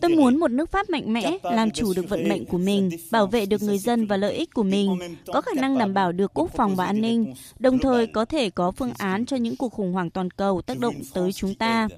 [0.00, 3.26] Tôi muốn một nước Pháp mạnh mẽ, làm chủ được vận mệnh của mình, bảo
[3.26, 6.34] vệ được người dân và lợi ích của mình, có khả năng đảm bảo được
[6.34, 9.72] quốc phòng và an ninh, đồng thời có thể có phương án cho những cuộc
[9.72, 11.88] khủng hoảng toàn cầu tác động tới chúng ta.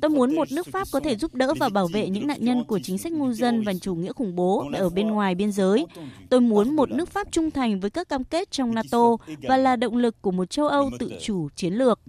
[0.00, 2.64] Tôi muốn một nước Pháp có thể giúp đỡ và bảo vệ những nạn nhân
[2.64, 5.86] của chính sách ngu dân và chủ nghĩa khủng bố ở bên ngoài biên giới.
[6.30, 9.76] Tôi muốn một nước Pháp trung thành với các cam kết trong NATO và là
[9.76, 12.00] động lực của một châu Âu tự chủ chiến lược.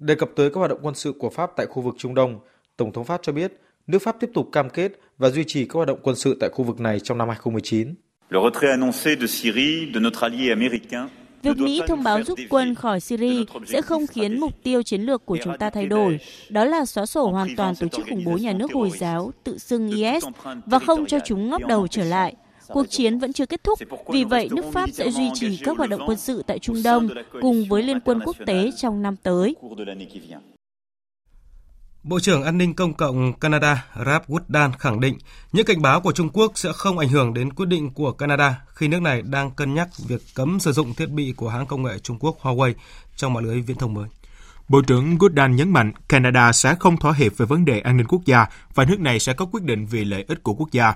[0.00, 2.38] Đề cập tới các hoạt động quân sự của Pháp tại khu vực Trung Đông,
[2.76, 3.52] Tổng thống Pháp cho biết
[3.86, 6.50] nước Pháp tiếp tục cam kết và duy trì các hoạt động quân sự tại
[6.52, 7.94] khu vực này trong năm 2019.
[8.30, 11.08] Le retrait annoncé de Syrie de notre allié américain
[11.42, 15.26] Việc Mỹ thông báo rút quân khỏi Syria sẽ không khiến mục tiêu chiến lược
[15.26, 18.32] của chúng ta thay đổi, đó là xóa sổ hoàn toàn tổ chức khủng bố
[18.32, 20.24] nhà nước Hồi giáo tự xưng IS
[20.66, 22.34] và không cho chúng ngóc đầu trở lại.
[22.68, 23.78] Cuộc chiến vẫn chưa kết thúc,
[24.08, 27.08] vì vậy nước Pháp sẽ duy trì các hoạt động quân sự tại Trung Đông
[27.40, 29.56] cùng với Liên quân quốc tế trong năm tới.
[32.02, 35.18] Bộ trưởng An ninh Công cộng Canada Ralph Wooddan khẳng định
[35.52, 38.60] những cảnh báo của Trung Quốc sẽ không ảnh hưởng đến quyết định của Canada
[38.74, 41.82] khi nước này đang cân nhắc việc cấm sử dụng thiết bị của hãng công
[41.82, 42.72] nghệ Trung Quốc Huawei
[43.16, 44.08] trong mạng lưới viễn thông mới.
[44.68, 48.06] Bộ trưởng Wooddan nhấn mạnh Canada sẽ không thỏa hiệp về vấn đề an ninh
[48.06, 50.94] quốc gia và nước này sẽ có quyết định vì lợi ích của quốc gia.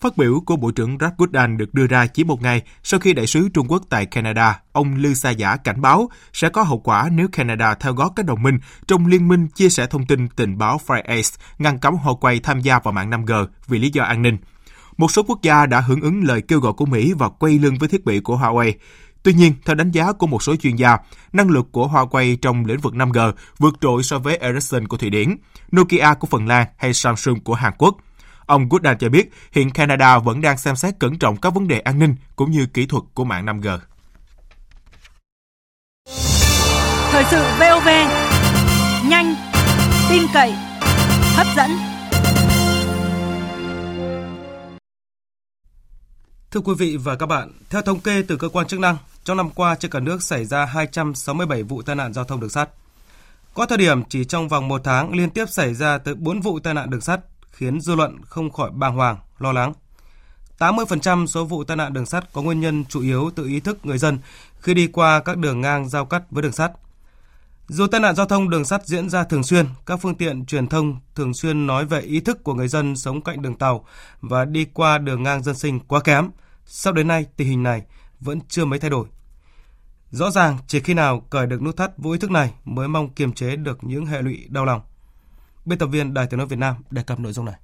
[0.00, 3.26] Phát biểu của Bộ trưởng Ralph được đưa ra chỉ một ngày sau khi đại
[3.26, 7.08] sứ Trung Quốc tại Canada, ông Lư Sa Giả cảnh báo sẽ có hậu quả
[7.12, 10.58] nếu Canada theo gót các đồng minh trong liên minh chia sẻ thông tin tình
[10.58, 14.36] báo FreeAce ngăn cấm Huawei tham gia vào mạng 5G vì lý do an ninh.
[14.96, 17.74] Một số quốc gia đã hưởng ứng lời kêu gọi của Mỹ và quay lưng
[17.80, 18.72] với thiết bị của Huawei.
[19.22, 20.98] Tuy nhiên, theo đánh giá của một số chuyên gia,
[21.32, 25.10] năng lực của Huawei trong lĩnh vực 5G vượt trội so với Ericsson của Thụy
[25.10, 25.36] Điển,
[25.76, 27.96] Nokia của Phần Lan hay Samsung của Hàn Quốc–
[28.46, 31.80] Ông Goodman cho biết hiện Canada vẫn đang xem xét cẩn trọng các vấn đề
[31.80, 33.78] an ninh cũng như kỹ thuật của mạng 5G.
[37.10, 37.88] Thời sự VOV,
[39.08, 39.34] nhanh,
[40.10, 40.52] tin cậy,
[41.36, 41.70] hấp dẫn.
[46.50, 49.36] Thưa quý vị và các bạn, theo thống kê từ cơ quan chức năng, trong
[49.36, 52.68] năm qua trên cả nước xảy ra 267 vụ tai nạn giao thông đường sắt.
[53.54, 56.58] Có thời điểm chỉ trong vòng một tháng liên tiếp xảy ra tới 4 vụ
[56.58, 57.20] tai nạn đường sắt
[57.54, 59.72] khiến dư luận không khỏi bàng hoàng, lo lắng.
[60.58, 63.86] 80% số vụ tai nạn đường sắt có nguyên nhân chủ yếu từ ý thức
[63.86, 64.18] người dân
[64.60, 66.72] khi đi qua các đường ngang giao cắt với đường sắt.
[67.68, 70.66] Dù tai nạn giao thông đường sắt diễn ra thường xuyên, các phương tiện truyền
[70.66, 73.84] thông thường xuyên nói về ý thức của người dân sống cạnh đường tàu
[74.20, 76.30] và đi qua đường ngang dân sinh quá kém.
[76.66, 77.82] Sau đến nay, tình hình này
[78.20, 79.06] vẫn chưa mấy thay đổi.
[80.10, 83.08] Rõ ràng, chỉ khi nào cởi được nút thắt vô ý thức này mới mong
[83.10, 84.80] kiềm chế được những hệ lụy đau lòng.
[85.64, 87.54] Biên tập viên Đài Tiếng nói Việt Nam đề cập nội dung này.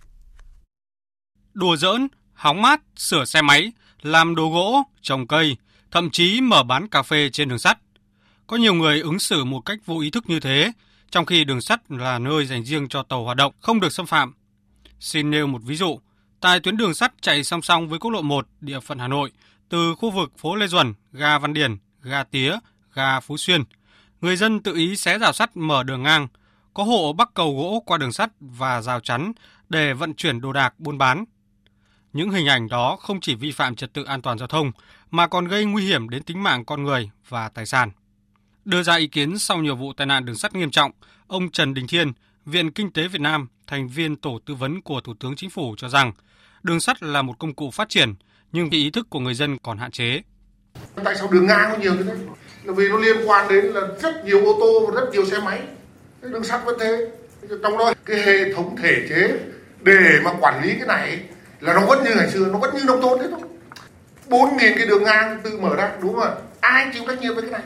[1.53, 5.57] Đùa giỡn, hóng mát, sửa xe máy, làm đồ gỗ, trồng cây,
[5.91, 7.79] thậm chí mở bán cà phê trên đường sắt.
[8.47, 10.73] Có nhiều người ứng xử một cách vô ý thức như thế,
[11.11, 14.07] trong khi đường sắt là nơi dành riêng cho tàu hoạt động, không được xâm
[14.07, 14.35] phạm.
[15.01, 16.01] Xin nêu một ví dụ,
[16.41, 19.31] tại tuyến đường sắt chạy song song với quốc lộ 1 địa phận Hà Nội,
[19.69, 22.59] từ khu vực phố Lê Duẩn, ga Văn Điển, ga Tía,
[22.95, 23.65] ga Phú Xuyên,
[24.21, 26.29] người dân tự ý xé rào sắt mở đường ngang,
[26.75, 29.33] có hộ bắc cầu gỗ qua đường sắt và rào chắn
[29.69, 31.25] để vận chuyển đồ đạc buôn bán.
[32.13, 34.73] Những hình ảnh đó không chỉ vi phạm trật tự an toàn giao thông
[35.11, 37.91] mà còn gây nguy hiểm đến tính mạng con người và tài sản.
[38.65, 40.93] Đưa ra ý kiến sau nhiều vụ tai nạn đường sắt nghiêm trọng,
[41.27, 42.13] ông Trần Đình Thiên,
[42.45, 45.75] Viện Kinh tế Việt Nam thành viên tổ tư vấn của Thủ tướng Chính phủ
[45.79, 46.13] cho rằng
[46.63, 48.15] đường sắt là một công cụ phát triển,
[48.53, 50.23] nhưng ý thức của người dân còn hạn chế.
[51.05, 52.15] Tại sao đường ngang có nhiều như thế?
[52.65, 55.39] Là vì nó liên quan đến là rất nhiều ô tô và rất nhiều xe
[55.39, 55.63] máy.
[56.23, 57.07] Đường sắt vẫn thế.
[57.63, 59.39] Trong đó cái hệ thống thể chế
[59.83, 61.21] để mà quản lý cái này
[61.61, 63.41] là nó vẫn như ngày xưa, nó vẫn như nông thôn thế thôi.
[64.29, 67.53] 4.000 cái đường ngang tự mở ra, đúng không Ai chịu trách nhiệm với cái
[67.53, 67.63] này?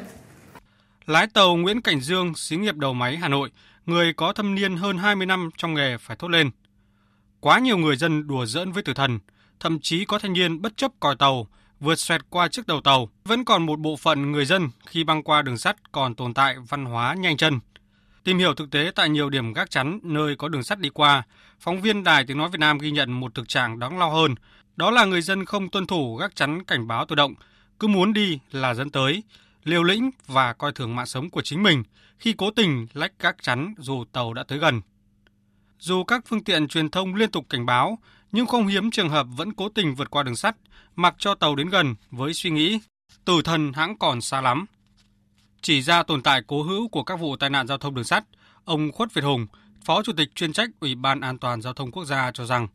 [1.07, 3.51] Lái tàu Nguyễn Cảnh Dương, xí nghiệp đầu máy Hà Nội,
[3.87, 6.51] người có thâm niên hơn 20 năm trong nghề phải thốt lên.
[7.40, 9.19] Quá nhiều người dân đùa giỡn với tử thần,
[9.61, 11.47] thậm chí có thanh niên bất chấp còi tàu,
[11.81, 13.09] vượt xoẹt qua chiếc đầu tàu.
[13.25, 16.57] Vẫn còn một bộ phận người dân khi băng qua đường sắt còn tồn tại
[16.69, 17.61] văn hóa nhanh chân.
[18.25, 21.23] Tìm hiểu thực tế tại nhiều điểm gác chắn nơi có đường sắt đi qua,
[21.61, 24.35] phóng viên Đài Tiếng Nói Việt Nam ghi nhận một thực trạng đáng lo hơn.
[24.77, 27.35] Đó là người dân không tuân thủ gác chắn cảnh báo tự động,
[27.79, 29.23] cứ muốn đi là dẫn tới,
[29.65, 31.83] liều lĩnh và coi thường mạng sống của chính mình
[32.19, 34.81] khi cố tình lách gác chắn dù tàu đã tới gần.
[35.79, 37.99] Dù các phương tiện truyền thông liên tục cảnh báo,
[38.33, 40.57] nhưng không hiếm trường hợp vẫn cố tình vượt qua đường sắt,
[40.97, 42.81] mặc cho tàu đến gần với suy nghĩ
[43.25, 44.67] tử thần hãng còn xa lắm.
[45.64, 48.24] Chỉ ra tồn tại cố hữu của các vụ tai nạn giao thông đường sắt,
[48.64, 49.46] ông Khuất Việt Hùng,
[49.85, 52.68] Phó Chủ tịch chuyên trách Ủy ban An toàn Giao thông Quốc gia cho rằng,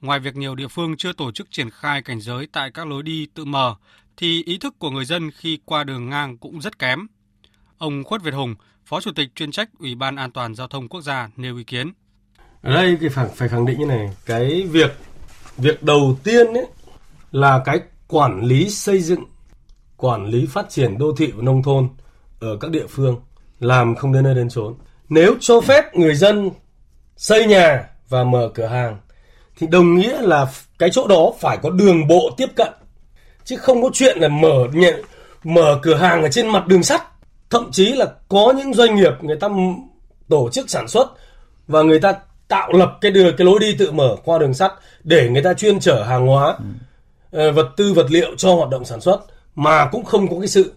[0.00, 3.02] ngoài việc nhiều địa phương chưa tổ chức triển khai cảnh giới tại các lối
[3.02, 3.74] đi tự mở,
[4.16, 7.06] thì ý thức của người dân khi qua đường ngang cũng rất kém.
[7.78, 10.88] Ông Khuất Việt Hùng, Phó Chủ tịch chuyên trách Ủy ban An toàn Giao thông
[10.88, 11.92] Quốc gia nêu ý kiến.
[12.62, 14.98] Ở đây thì phải, phải khẳng định như này, cái việc
[15.56, 16.66] việc đầu tiên ấy
[17.32, 19.24] là cái quản lý xây dựng,
[19.96, 21.88] quản lý phát triển đô thị và nông thôn
[22.42, 23.20] ở các địa phương
[23.60, 24.74] làm không đến nơi đến chốn.
[25.08, 26.50] Nếu cho phép người dân
[27.16, 28.98] xây nhà và mở cửa hàng
[29.58, 30.46] thì đồng nghĩa là
[30.78, 32.68] cái chỗ đó phải có đường bộ tiếp cận
[33.44, 35.02] chứ không có chuyện là mở nhận
[35.44, 37.02] mở cửa hàng ở trên mặt đường sắt
[37.50, 39.48] thậm chí là có những doanh nghiệp người ta
[40.28, 41.08] tổ chức sản xuất
[41.66, 42.14] và người ta
[42.48, 44.72] tạo lập cái đường cái lối đi tự mở qua đường sắt
[45.04, 46.56] để người ta chuyên chở hàng hóa
[47.30, 47.52] ừ.
[47.52, 49.20] vật tư vật liệu cho hoạt động sản xuất
[49.54, 50.72] mà cũng không có cái sự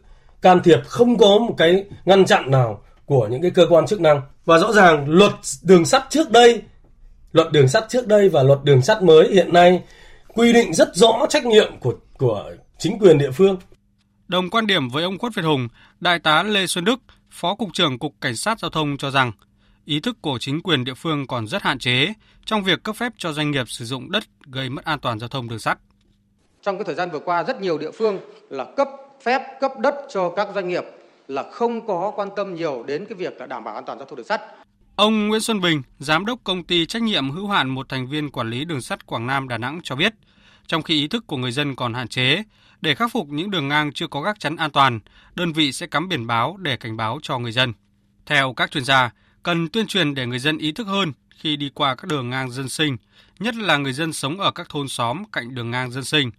[0.46, 4.02] can thiệp không có một cái ngăn chặn nào của những cái cơ quan chức
[4.02, 5.32] năng và rõ ràng luật
[5.64, 6.62] đường sắt trước đây
[7.32, 9.84] luật đường sắt trước đây và luật đường sắt mới hiện nay
[10.28, 13.58] quy định rất rõ trách nhiệm của của chính quyền địa phương.
[14.28, 15.68] Đồng quan điểm với ông Khuất Việt Hùng,
[16.00, 17.00] Đại tá Lê Xuân Đức,
[17.32, 19.32] Phó Cục trưởng Cục Cảnh sát Giao thông cho rằng
[19.86, 22.14] ý thức của chính quyền địa phương còn rất hạn chế
[22.46, 25.30] trong việc cấp phép cho doanh nghiệp sử dụng đất gây mất an toàn giao
[25.30, 25.78] thông đường sắt.
[26.62, 28.88] Trong cái thời gian vừa qua rất nhiều địa phương là cấp
[29.26, 30.84] phép cấp đất cho các doanh nghiệp
[31.28, 34.08] là không có quan tâm nhiều đến cái việc là đảm bảo an toàn giao
[34.08, 34.42] thông đường sắt.
[34.96, 38.32] Ông Nguyễn Xuân Bình, giám đốc công ty trách nhiệm hữu hạn một thành viên
[38.32, 40.14] quản lý đường sắt Quảng Nam Đà Nẵng cho biết,
[40.68, 42.44] trong khi ý thức của người dân còn hạn chế,
[42.82, 45.00] để khắc phục những đường ngang chưa có gác chắn an toàn,
[45.36, 47.74] đơn vị sẽ cắm biển báo để cảnh báo cho người dân.
[48.26, 49.12] Theo các chuyên gia,
[49.44, 52.52] cần tuyên truyền để người dân ý thức hơn khi đi qua các đường ngang
[52.52, 52.98] dân sinh,
[53.40, 56.32] nhất là người dân sống ở các thôn xóm cạnh đường ngang dân sinh.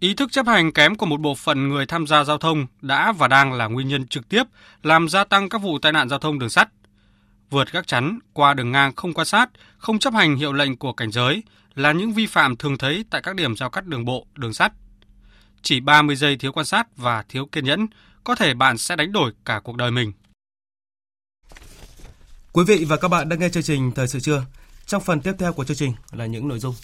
[0.00, 3.12] Ý thức chấp hành kém của một bộ phận người tham gia giao thông đã
[3.12, 4.42] và đang là nguyên nhân trực tiếp
[4.82, 6.68] làm gia tăng các vụ tai nạn giao thông đường sắt.
[7.50, 10.92] Vượt gác chắn, qua đường ngang không quan sát, không chấp hành hiệu lệnh của
[10.92, 11.42] cảnh giới
[11.74, 14.72] là những vi phạm thường thấy tại các điểm giao cắt đường bộ, đường sắt.
[15.62, 17.86] Chỉ 30 giây thiếu quan sát và thiếu kiên nhẫn,
[18.24, 20.12] có thể bạn sẽ đánh đổi cả cuộc đời mình.
[22.52, 24.44] Quý vị và các bạn đang nghe chương trình Thời sự trưa.
[24.86, 26.74] Trong phần tiếp theo của chương trình là những nội dung.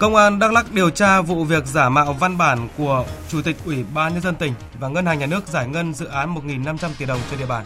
[0.00, 3.56] Công an Đắk Lắk điều tra vụ việc giả mạo văn bản của Chủ tịch
[3.64, 6.90] Ủy ban Nhân dân tỉnh và Ngân hàng Nhà nước giải ngân dự án 1.500
[6.98, 7.64] tỷ đồng trên địa bàn.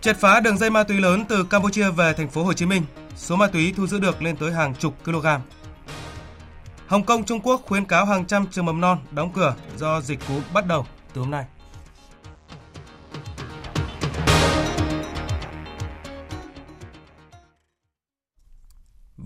[0.00, 2.82] Triệt phá đường dây ma túy lớn từ Campuchia về thành phố Hồ Chí Minh,
[3.16, 5.26] số ma túy thu giữ được lên tới hàng chục kg.
[6.86, 10.18] Hồng Kông Trung Quốc khuyến cáo hàng trăm trường mầm non đóng cửa do dịch
[10.28, 11.44] cúm bắt đầu từ hôm nay.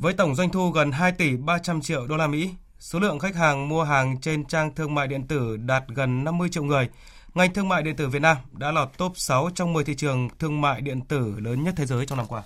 [0.03, 3.37] Với tổng doanh thu gần 2 tỷ 300 triệu đô la Mỹ, số lượng khách
[3.37, 6.89] hàng mua hàng trên trang thương mại điện tử đạt gần 50 triệu người,
[7.35, 10.29] ngành thương mại điện tử Việt Nam đã lọt top 6 trong 10 thị trường
[10.39, 12.43] thương mại điện tử lớn nhất thế giới trong năm qua.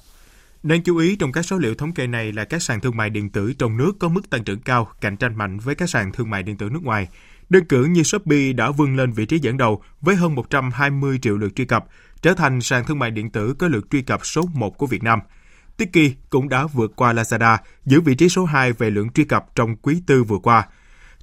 [0.62, 3.10] Đáng chú ý trong các số liệu thống kê này là các sàn thương mại
[3.10, 6.12] điện tử trong nước có mức tăng trưởng cao, cạnh tranh mạnh với các sàn
[6.12, 7.08] thương mại điện tử nước ngoài.
[7.48, 11.36] Đơn cử như Shopee đã vươn lên vị trí dẫn đầu với hơn 120 triệu
[11.36, 11.84] lượt truy cập,
[12.22, 15.02] trở thành sàn thương mại điện tử có lượt truy cập số 1 của Việt
[15.02, 15.20] Nam.
[15.76, 19.46] Tiki cũng đã vượt qua Lazada, giữ vị trí số 2 về lượng truy cập
[19.54, 20.68] trong quý tư vừa qua.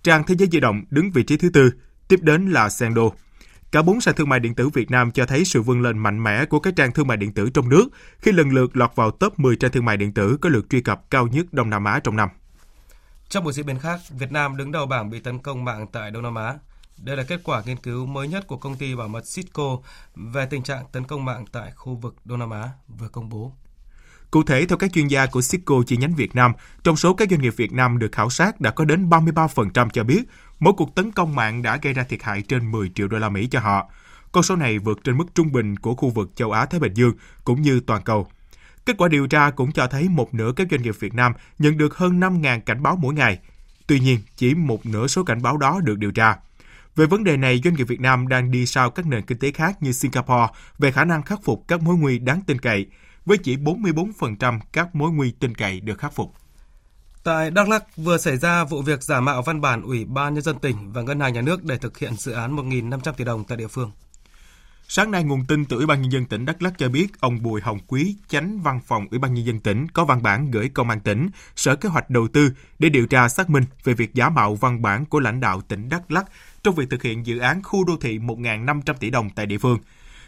[0.03, 1.71] Trang Thế giới di động đứng vị trí thứ tư,
[2.07, 3.09] tiếp đến là Sendo.
[3.71, 6.23] Cả bốn sàn thương mại điện tử Việt Nam cho thấy sự vươn lên mạnh
[6.23, 7.87] mẽ của các trang thương mại điện tử trong nước
[8.19, 10.81] khi lần lượt lọt vào top 10 trang thương mại điện tử có lượt truy
[10.81, 12.29] cập cao nhất Đông Nam Á trong năm.
[13.29, 16.11] Trong một diễn biến khác, Việt Nam đứng đầu bảng bị tấn công mạng tại
[16.11, 16.55] Đông Nam Á.
[16.97, 19.77] Đây là kết quả nghiên cứu mới nhất của công ty bảo mật Cisco
[20.15, 23.53] về tình trạng tấn công mạng tại khu vực Đông Nam Á vừa công bố.
[24.33, 26.51] Cụ thể, theo các chuyên gia của Cisco chi nhánh Việt Nam,
[26.83, 30.03] trong số các doanh nghiệp Việt Nam được khảo sát đã có đến 33% cho
[30.03, 30.23] biết
[30.59, 33.29] mỗi cuộc tấn công mạng đã gây ra thiệt hại trên 10 triệu đô la
[33.29, 33.89] Mỹ cho họ.
[34.31, 36.93] Con số này vượt trên mức trung bình của khu vực châu Á Thái Bình
[36.93, 38.27] Dương cũng như toàn cầu.
[38.85, 41.77] Kết quả điều tra cũng cho thấy một nửa các doanh nghiệp Việt Nam nhận
[41.77, 43.39] được hơn 5.000 cảnh báo mỗi ngày.
[43.87, 46.35] Tuy nhiên, chỉ một nửa số cảnh báo đó được điều tra.
[46.95, 49.51] Về vấn đề này, doanh nghiệp Việt Nam đang đi sau các nền kinh tế
[49.51, 50.47] khác như Singapore
[50.79, 52.85] về khả năng khắc phục các mối nguy đáng tin cậy,
[53.25, 56.33] với chỉ 44% các mối nguy tin cậy được khắc phục.
[57.23, 60.43] Tại Đắk Lắk vừa xảy ra vụ việc giả mạo văn bản Ủy ban Nhân
[60.43, 63.43] dân tỉnh và Ngân hàng Nhà nước để thực hiện dự án 1.500 tỷ đồng
[63.43, 63.91] tại địa phương.
[64.87, 67.43] Sáng nay, nguồn tin từ Ủy ban Nhân dân tỉnh Đắk Lắk cho biết ông
[67.43, 70.69] Bùi Hồng Quý, chánh văn phòng Ủy ban Nhân dân tỉnh có văn bản gửi
[70.69, 74.13] Công an tỉnh, Sở Kế hoạch Đầu tư để điều tra xác minh về việc
[74.13, 76.25] giả mạo văn bản của lãnh đạo tỉnh Đắk Lắk
[76.63, 79.79] trong việc thực hiện dự án khu đô thị 1.500 tỷ đồng tại địa phương.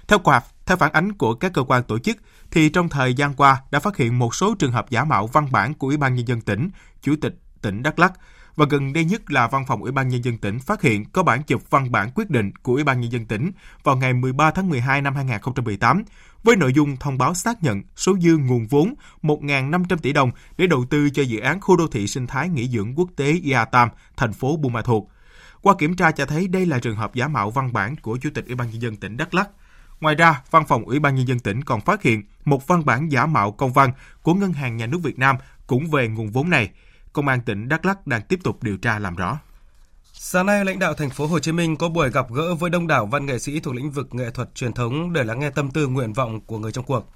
[0.07, 2.17] Theo quạt, theo phản ánh của các cơ quan tổ chức,
[2.51, 5.51] thì trong thời gian qua đã phát hiện một số trường hợp giả mạo văn
[5.51, 6.69] bản của Ủy ban Nhân dân tỉnh,
[7.01, 8.13] Chủ tịch tỉnh Đắk lắc
[8.55, 11.23] và gần đây nhất là Văn phòng Ủy ban Nhân dân tỉnh phát hiện có
[11.23, 13.51] bản chụp văn bản quyết định của Ủy ban Nhân dân tỉnh
[13.83, 16.03] vào ngày 13 tháng 12 năm 2018
[16.43, 20.67] với nội dung thông báo xác nhận số dư nguồn vốn 1.500 tỷ đồng để
[20.67, 23.59] đầu tư cho dự án khu đô thị sinh thái nghỉ dưỡng quốc tế Ia
[23.71, 25.03] Tam, thành phố Buôn Ma Thuột.
[25.61, 28.29] Qua kiểm tra cho thấy đây là trường hợp giả mạo văn bản của Chủ
[28.33, 29.49] tịch Ủy ban Nhân dân tỉnh Đắk Lắk.
[29.99, 33.11] Ngoài ra, Văn phòng Ủy ban Nhân dân tỉnh còn phát hiện một văn bản
[33.11, 35.35] giả mạo công văn của Ngân hàng Nhà nước Việt Nam
[35.67, 36.69] cũng về nguồn vốn này.
[37.13, 39.39] Công an tỉnh Đắk Lắk đang tiếp tục điều tra làm rõ.
[40.13, 42.87] Sáng nay, lãnh đạo thành phố Hồ Chí Minh có buổi gặp gỡ với đông
[42.87, 45.71] đảo văn nghệ sĩ thuộc lĩnh vực nghệ thuật truyền thống để lắng nghe tâm
[45.71, 47.11] tư nguyện vọng của người trong cuộc.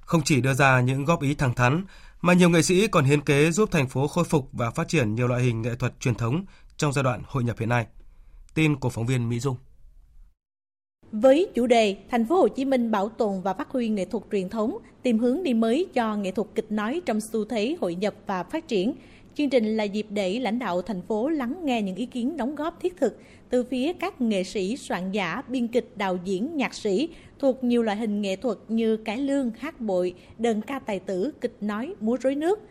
[0.00, 1.84] Không chỉ đưa ra những góp ý thẳng thắn,
[2.20, 5.14] mà nhiều nghệ sĩ còn hiến kế giúp thành phố khôi phục và phát triển
[5.14, 6.44] nhiều loại hình nghệ thuật truyền thống
[6.76, 7.86] trong giai đoạn hội nhập hiện nay.
[8.54, 9.56] Tin của phóng viên Mỹ Dung.
[11.12, 14.24] Với chủ đề Thành phố Hồ Chí Minh bảo tồn và phát huy nghệ thuật
[14.32, 17.94] truyền thống, tìm hướng đi mới cho nghệ thuật kịch nói trong xu thế hội
[17.94, 18.92] nhập và phát triển,
[19.34, 22.54] chương trình là dịp để lãnh đạo thành phố lắng nghe những ý kiến đóng
[22.54, 26.74] góp thiết thực từ phía các nghệ sĩ, soạn giả, biên kịch, đạo diễn, nhạc
[26.74, 30.98] sĩ thuộc nhiều loại hình nghệ thuật như cải lương, hát bội, đơn ca tài
[30.98, 32.60] tử, kịch nói, múa rối nước–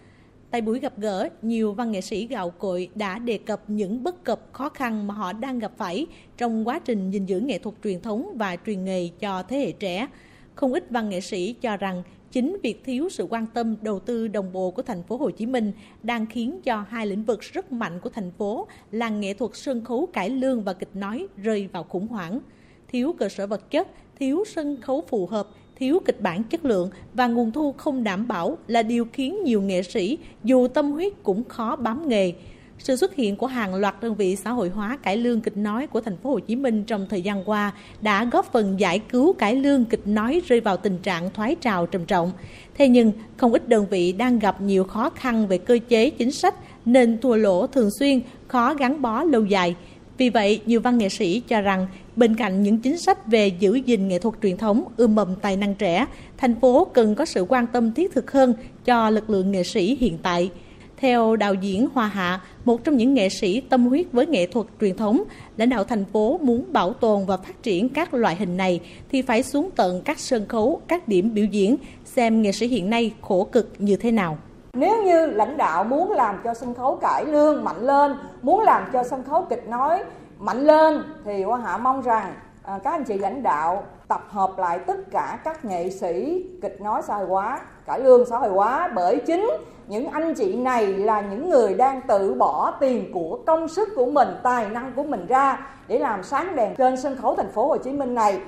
[0.51, 4.23] Tại buổi gặp gỡ, nhiều văn nghệ sĩ gạo cội đã đề cập những bất
[4.23, 6.07] cập khó khăn mà họ đang gặp phải
[6.37, 9.71] trong quá trình gìn giữ nghệ thuật truyền thống và truyền nghề cho thế hệ
[9.71, 10.07] trẻ.
[10.55, 14.27] Không ít văn nghệ sĩ cho rằng chính việc thiếu sự quan tâm đầu tư
[14.27, 15.71] đồng bộ của thành phố Hồ Chí Minh
[16.03, 19.83] đang khiến cho hai lĩnh vực rất mạnh của thành phố là nghệ thuật sân
[19.83, 22.39] khấu cải lương và kịch nói rơi vào khủng hoảng.
[22.87, 23.87] Thiếu cơ sở vật chất,
[24.19, 25.47] thiếu sân khấu phù hợp
[25.79, 29.61] thiếu kịch bản chất lượng và nguồn thu không đảm bảo là điều khiến nhiều
[29.61, 32.33] nghệ sĩ dù tâm huyết cũng khó bám nghề.
[32.79, 35.87] Sự xuất hiện của hàng loạt đơn vị xã hội hóa cải lương kịch nói
[35.87, 39.33] của thành phố Hồ Chí Minh trong thời gian qua đã góp phần giải cứu
[39.33, 42.31] cải lương kịch nói rơi vào tình trạng thoái trào trầm trọng.
[42.77, 46.31] Thế nhưng, không ít đơn vị đang gặp nhiều khó khăn về cơ chế chính
[46.31, 49.75] sách nên thua lỗ thường xuyên, khó gắn bó lâu dài.
[50.17, 53.75] Vì vậy, nhiều văn nghệ sĩ cho rằng bên cạnh những chính sách về giữ
[53.75, 56.05] gìn nghệ thuật truyền thống, ươm mầm tài năng trẻ,
[56.37, 58.53] thành phố cần có sự quan tâm thiết thực hơn
[58.85, 60.51] cho lực lượng nghệ sĩ hiện tại.
[60.97, 64.65] Theo đạo diễn Hoa Hạ, một trong những nghệ sĩ tâm huyết với nghệ thuật
[64.81, 65.23] truyền thống,
[65.57, 68.79] lãnh đạo thành phố muốn bảo tồn và phát triển các loại hình này
[69.11, 71.75] thì phải xuống tận các sân khấu, các điểm biểu diễn,
[72.05, 74.37] xem nghệ sĩ hiện nay khổ cực như thế nào.
[74.77, 78.89] Nếu như lãnh đạo muốn làm cho sân khấu cải lương mạnh lên, muốn làm
[78.93, 80.03] cho sân khấu kịch nói
[80.39, 84.51] mạnh lên thì Hoa Hạ mong rằng à, các anh chị lãnh đạo tập hợp
[84.57, 88.49] lại tất cả các nghệ sĩ kịch nói xã hội hóa, cải lương xã hội
[88.49, 89.49] hóa bởi chính
[89.87, 94.05] những anh chị này là những người đang tự bỏ tiền của công sức của
[94.05, 97.67] mình, tài năng của mình ra để làm sáng đèn trên sân khấu thành phố
[97.67, 98.39] Hồ Chí Minh này.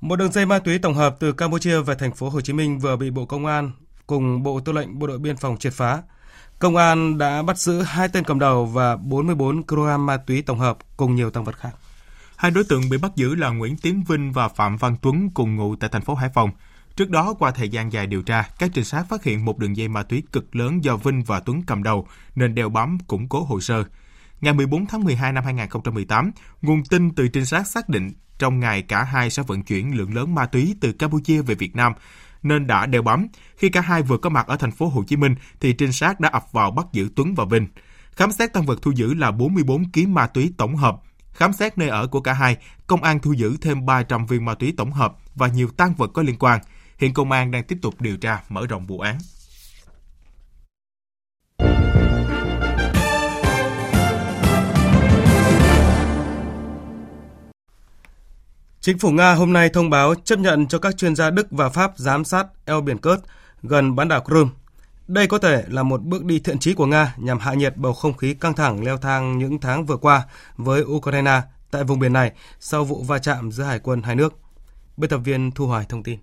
[0.00, 2.78] Một đường dây ma túy tổng hợp từ Campuchia về thành phố Hồ Chí Minh
[2.78, 3.70] vừa bị Bộ Công an
[4.06, 6.02] cùng Bộ Tư lệnh Bộ đội Biên phòng triệt phá.
[6.58, 10.58] Công an đã bắt giữ hai tên cầm đầu và 44 kg ma túy tổng
[10.58, 11.70] hợp cùng nhiều tăng vật khác.
[12.36, 15.56] Hai đối tượng bị bắt giữ là Nguyễn Tiến Vinh và Phạm Văn Tuấn cùng
[15.56, 16.50] ngụ tại thành phố Hải Phòng.
[16.96, 19.76] Trước đó, qua thời gian dài điều tra, các trinh sát phát hiện một đường
[19.76, 23.28] dây ma túy cực lớn do Vinh và Tuấn cầm đầu, nên đeo bám củng
[23.28, 23.84] cố hồ sơ.
[24.40, 26.30] Ngày 14 tháng 12 năm 2018,
[26.62, 30.14] nguồn tin từ trinh sát xác định trong ngày cả hai sẽ vận chuyển lượng
[30.14, 31.92] lớn ma túy từ Campuchia về Việt Nam
[32.42, 33.28] nên đã đeo bám.
[33.56, 36.20] Khi cả hai vừa có mặt ở thành phố Hồ Chí Minh thì trinh sát
[36.20, 37.66] đã ập vào bắt giữ Tuấn và Vinh.
[38.12, 40.96] Khám xét tăng vật thu giữ là 44 kg ma túy tổng hợp.
[41.32, 44.54] Khám xét nơi ở của cả hai, công an thu giữ thêm 300 viên ma
[44.54, 46.60] túy tổng hợp và nhiều tăng vật có liên quan.
[46.98, 49.18] Hiện công an đang tiếp tục điều tra mở rộng vụ án.
[58.82, 61.68] Chính phủ Nga hôm nay thông báo chấp nhận cho các chuyên gia Đức và
[61.68, 63.20] Pháp giám sát eo biển Cớt
[63.62, 64.52] gần bán đảo Crimea.
[65.08, 67.92] Đây có thể là một bước đi thiện chí của Nga nhằm hạ nhiệt bầu
[67.92, 70.22] không khí căng thẳng leo thang những tháng vừa qua
[70.56, 74.38] với Ukraine tại vùng biển này sau vụ va chạm giữa hải quân hai nước.
[74.96, 76.18] Biên tập viên Thu Hoài thông tin.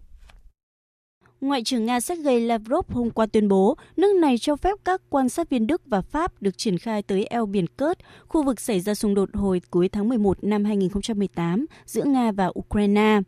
[1.42, 5.30] Ngoại trưởng Nga Sergei Lavrov hôm qua tuyên bố nước này cho phép các quan
[5.30, 8.80] sát viên Đức và Pháp được triển khai tới eo biển Kerch, khu vực xảy
[8.80, 13.20] ra xung đột hồi cuối tháng 11 năm 2018 giữa Nga và Ukraine.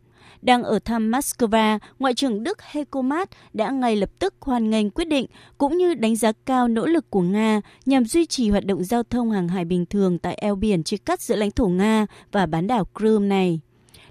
[0.42, 4.90] Đang ở thăm Moscow, Ngoại trưởng Đức Heiko Maas đã ngay lập tức hoan nghênh
[4.90, 5.26] quyết định
[5.58, 9.02] cũng như đánh giá cao nỗ lực của Nga nhằm duy trì hoạt động giao
[9.02, 12.46] thông hàng hải bình thường tại eo biển chia cắt giữa lãnh thổ Nga và
[12.46, 13.60] bán đảo Crimea này.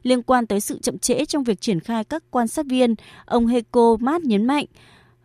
[0.03, 2.95] Liên quan tới sự chậm trễ trong việc triển khai các quan sát viên,
[3.25, 4.65] ông Heiko Maas nhấn mạnh,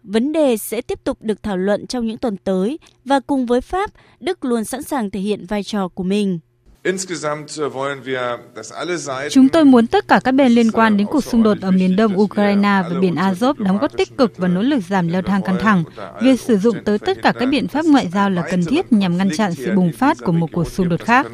[0.03, 3.61] vấn đề sẽ tiếp tục được thảo luận trong những tuần tới và cùng với
[3.61, 6.39] Pháp, Đức luôn sẵn sàng thể hiện vai trò của mình.
[9.31, 11.97] Chúng tôi muốn tất cả các bên liên quan đến cuộc xung đột ở miền
[11.97, 15.43] đông Ukraine và biển Azov đóng góp tích cực vào nỗ lực giảm leo thang
[15.43, 15.85] căng thẳng.
[16.23, 19.17] Việc sử dụng tới tất cả các biện pháp ngoại giao là cần thiết nhằm
[19.17, 21.27] ngăn chặn sự bùng phát của một cuộc xung đột khác.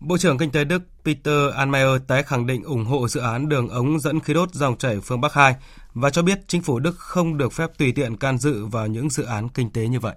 [0.00, 3.68] Bộ trưởng Kinh tế Đức Peter Anmeier tái khẳng định ủng hộ dự án đường
[3.68, 5.54] ống dẫn khí đốt dòng chảy phương Bắc 2
[5.94, 9.10] và cho biết chính phủ Đức không được phép tùy tiện can dự vào những
[9.10, 10.14] dự án kinh tế như vậy.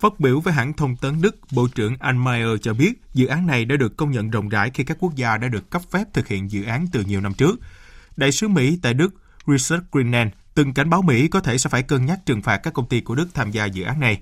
[0.00, 3.64] Phát biểu với hãng thông tấn Đức, Bộ trưởng Anmeier cho biết dự án này
[3.64, 6.28] đã được công nhận rộng rãi khi các quốc gia đã được cấp phép thực
[6.28, 7.60] hiện dự án từ nhiều năm trước.
[8.16, 9.14] Đại sứ Mỹ tại Đức
[9.46, 12.74] Richard Greenland từng cảnh báo Mỹ có thể sẽ phải cân nhắc trừng phạt các
[12.74, 14.20] công ty của Đức tham gia dự án này.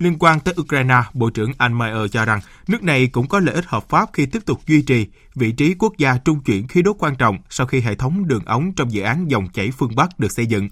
[0.00, 3.64] Liên quan tới Ukraine, Bộ trưởng Anmayer cho rằng nước này cũng có lợi ích
[3.66, 6.96] hợp pháp khi tiếp tục duy trì vị trí quốc gia trung chuyển khí đốt
[6.98, 10.18] quan trọng sau khi hệ thống đường ống trong dự án dòng chảy phương Bắc
[10.18, 10.68] được xây dựng.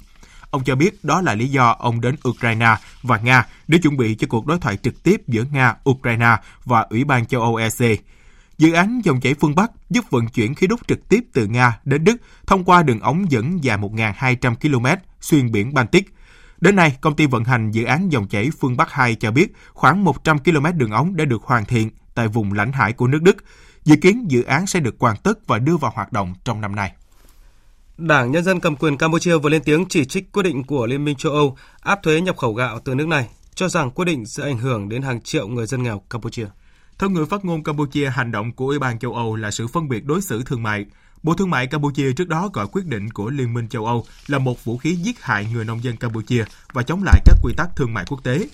[0.50, 4.14] Ông cho biết đó là lý do ông đến Ukraine và Nga để chuẩn bị
[4.14, 8.00] cho cuộc đối thoại trực tiếp giữa Nga, Ukraine và Ủy ban châu Âu EC.
[8.58, 11.78] Dự án dòng chảy phương Bắc giúp vận chuyển khí đốt trực tiếp từ Nga
[11.84, 12.16] đến Đức
[12.46, 14.86] thông qua đường ống dẫn dài 1.200 km
[15.20, 16.14] xuyên biển Baltic.
[16.60, 19.52] Đến nay, công ty vận hành dự án dòng chảy phương Bắc 2 cho biết
[19.72, 23.22] khoảng 100 km đường ống đã được hoàn thiện tại vùng lãnh hải của nước
[23.22, 23.36] Đức.
[23.84, 26.76] Dự kiến dự án sẽ được hoàn tất và đưa vào hoạt động trong năm
[26.76, 26.92] nay.
[27.98, 31.04] Đảng Nhân dân cầm quyền Campuchia vừa lên tiếng chỉ trích quyết định của Liên
[31.04, 34.26] minh châu Âu áp thuế nhập khẩu gạo từ nước này, cho rằng quyết định
[34.26, 36.46] sẽ ảnh hưởng đến hàng triệu người dân nghèo Campuchia.
[36.98, 39.88] Theo người phát ngôn Campuchia, hành động của Ủy ban châu Âu là sự phân
[39.88, 40.86] biệt đối xử thương mại.
[41.22, 44.38] Bộ Thương mại Campuchia trước đó gọi quyết định của Liên minh châu Âu là
[44.38, 47.68] một vũ khí giết hại người nông dân Campuchia và chống lại các quy tắc
[47.76, 48.48] thương mại quốc tế.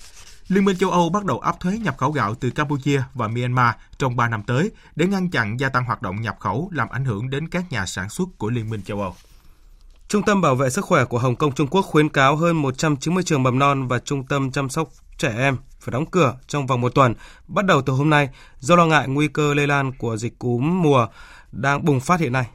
[0.49, 3.75] Liên minh châu Âu bắt đầu áp thuế nhập khẩu gạo từ Campuchia và Myanmar
[3.99, 7.05] trong 3 năm tới để ngăn chặn gia tăng hoạt động nhập khẩu làm ảnh
[7.05, 9.15] hưởng đến các nhà sản xuất của Liên minh châu Âu.
[10.09, 13.23] Trung tâm Bảo vệ Sức khỏe của Hồng Kông Trung Quốc khuyến cáo hơn 190
[13.23, 14.89] trường mầm non và trung tâm chăm sóc
[15.19, 17.15] trẻ em phải đóng cửa trong vòng một tuần,
[17.47, 20.83] bắt đầu từ hôm nay, do lo ngại nguy cơ lây lan của dịch cúm
[20.83, 21.07] mùa
[21.57, 22.47] đang bùng phát hiện nay.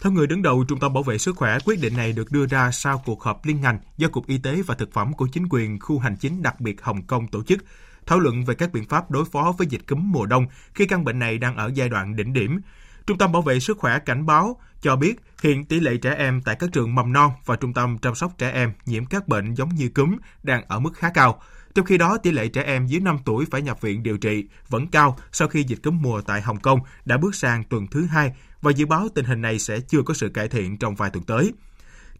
[0.00, 2.46] Theo người đứng đầu Trung tâm Bảo vệ Sức khỏe, quyết định này được đưa
[2.46, 5.46] ra sau cuộc họp liên ngành do Cục Y tế và Thực phẩm của chính
[5.50, 7.64] quyền khu hành chính đặc biệt Hồng Kông tổ chức,
[8.06, 11.04] thảo luận về các biện pháp đối phó với dịch cúm mùa đông khi căn
[11.04, 12.60] bệnh này đang ở giai đoạn đỉnh điểm.
[13.06, 16.42] Trung tâm Bảo vệ Sức khỏe cảnh báo cho biết hiện tỷ lệ trẻ em
[16.42, 19.54] tại các trường mầm non và trung tâm chăm sóc trẻ em nhiễm các bệnh
[19.54, 21.42] giống như cúm đang ở mức khá cao.
[21.74, 24.44] Trong khi đó, tỷ lệ trẻ em dưới 5 tuổi phải nhập viện điều trị
[24.68, 28.04] vẫn cao sau khi dịch cúm mùa tại Hồng Kông đã bước sang tuần thứ
[28.04, 31.10] hai và dự báo tình hình này sẽ chưa có sự cải thiện trong vài
[31.10, 31.52] tuần tới.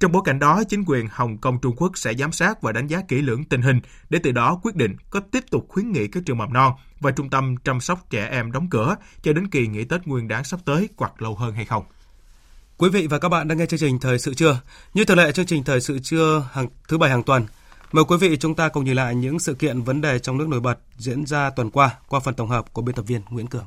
[0.00, 2.86] Trong bối cảnh đó, chính quyền Hồng Kông Trung Quốc sẽ giám sát và đánh
[2.86, 3.80] giá kỹ lưỡng tình hình
[4.10, 7.10] để từ đó quyết định có tiếp tục khuyến nghị các trường mầm non và
[7.10, 10.44] trung tâm chăm sóc trẻ em đóng cửa cho đến kỳ nghỉ Tết Nguyên đán
[10.44, 11.84] sắp tới hoặc lâu hơn hay không.
[12.76, 14.60] Quý vị và các bạn đang nghe chương trình Thời sự trưa.
[14.94, 17.46] Như thường lệ chương trình Thời sự trưa hàng thứ bảy hàng tuần.
[17.92, 20.48] Mời quý vị chúng ta cùng nhìn lại những sự kiện vấn đề trong nước
[20.48, 23.46] nổi bật diễn ra tuần qua qua phần tổng hợp của biên tập viên Nguyễn
[23.46, 23.64] Cường.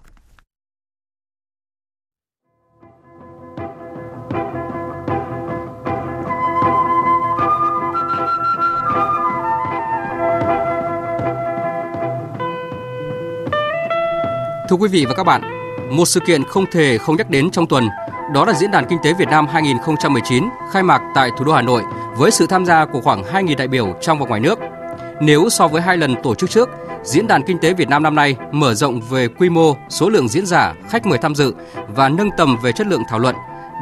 [14.70, 15.53] Thưa quý vị và các bạn,
[15.90, 17.88] một sự kiện không thể không nhắc đến trong tuần,
[18.34, 21.62] đó là Diễn đàn Kinh tế Việt Nam 2019 khai mạc tại thủ đô Hà
[21.62, 21.84] Nội
[22.18, 24.60] với sự tham gia của khoảng 2.000 đại biểu trong và ngoài nước.
[25.22, 26.70] Nếu so với hai lần tổ chức trước,
[27.04, 30.28] Diễn đàn Kinh tế Việt Nam năm nay mở rộng về quy mô, số lượng
[30.28, 31.54] diễn giả, khách mời tham dự
[31.96, 33.36] và nâng tầm về chất lượng thảo luận,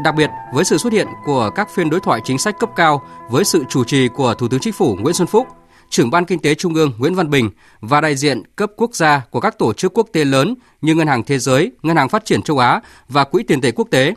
[0.04, 3.02] đặc biệt với sự xuất hiện của các phiên đối thoại chính sách cấp cao
[3.30, 5.48] với sự chủ trì của Thủ tướng Chính phủ Nguyễn Xuân Phúc,
[5.92, 7.50] trưởng ban kinh tế Trung ương Nguyễn Văn Bình
[7.82, 11.08] và đại diện cấp quốc gia của các tổ chức quốc tế lớn như Ngân
[11.08, 14.14] hàng Thế giới, Ngân hàng Phát triển châu Á và Quỹ tiền tệ quốc tế.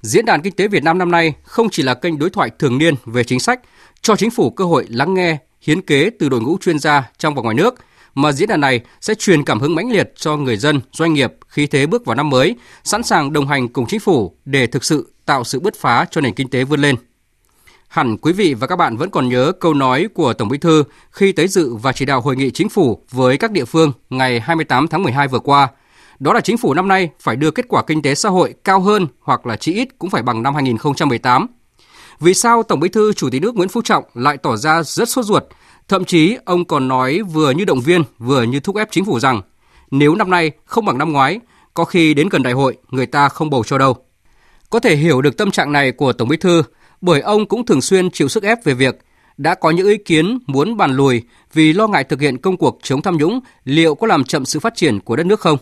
[0.00, 2.78] Diễn đàn Kinh tế Việt Nam năm nay không chỉ là kênh đối thoại thường
[2.78, 3.60] niên về chính sách,
[4.02, 7.34] cho chính phủ cơ hội lắng nghe, hiến kế từ đội ngũ chuyên gia trong
[7.34, 7.74] và ngoài nước,
[8.14, 11.32] mà diễn đàn này sẽ truyền cảm hứng mãnh liệt cho người dân, doanh nghiệp
[11.48, 14.84] khi thế bước vào năm mới, sẵn sàng đồng hành cùng chính phủ để thực
[14.84, 16.96] sự tạo sự bứt phá cho nền kinh tế vươn lên.
[17.90, 20.84] Hẳn quý vị và các bạn vẫn còn nhớ câu nói của Tổng Bí thư
[21.10, 24.40] khi tới dự và chỉ đạo hội nghị chính phủ với các địa phương ngày
[24.40, 25.68] 28 tháng 12 vừa qua.
[26.18, 28.80] Đó là chính phủ năm nay phải đưa kết quả kinh tế xã hội cao
[28.80, 31.46] hơn hoặc là chỉ ít cũng phải bằng năm 2018.
[32.20, 35.08] Vì sao Tổng Bí thư Chủ tịch nước Nguyễn Phú Trọng lại tỏ ra rất
[35.08, 35.44] sốt ruột?
[35.88, 39.20] Thậm chí ông còn nói vừa như động viên vừa như thúc ép chính phủ
[39.20, 39.42] rằng
[39.90, 41.40] nếu năm nay không bằng năm ngoái,
[41.74, 43.96] có khi đến gần đại hội người ta không bầu cho đâu.
[44.70, 46.62] Có thể hiểu được tâm trạng này của Tổng Bí thư
[47.00, 48.98] bởi ông cũng thường xuyên chịu sức ép về việc
[49.36, 51.22] đã có những ý kiến muốn bàn lùi
[51.52, 54.60] vì lo ngại thực hiện công cuộc chống tham nhũng liệu có làm chậm sự
[54.60, 55.58] phát triển của đất nước không.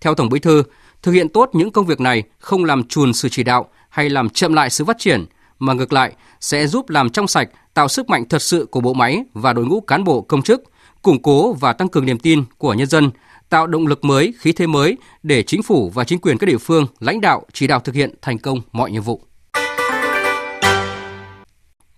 [0.00, 0.62] Theo Tổng Bí thư,
[1.02, 4.30] thực hiện tốt những công việc này không làm chùn sự chỉ đạo hay làm
[4.30, 5.24] chậm lại sự phát triển,
[5.58, 8.92] mà ngược lại sẽ giúp làm trong sạch, tạo sức mạnh thật sự của bộ
[8.92, 10.62] máy và đội ngũ cán bộ công chức,
[11.02, 13.10] củng cố và tăng cường niềm tin của nhân dân,
[13.48, 16.58] tạo động lực mới, khí thế mới để chính phủ và chính quyền các địa
[16.58, 19.20] phương lãnh đạo chỉ đạo thực hiện thành công mọi nhiệm vụ.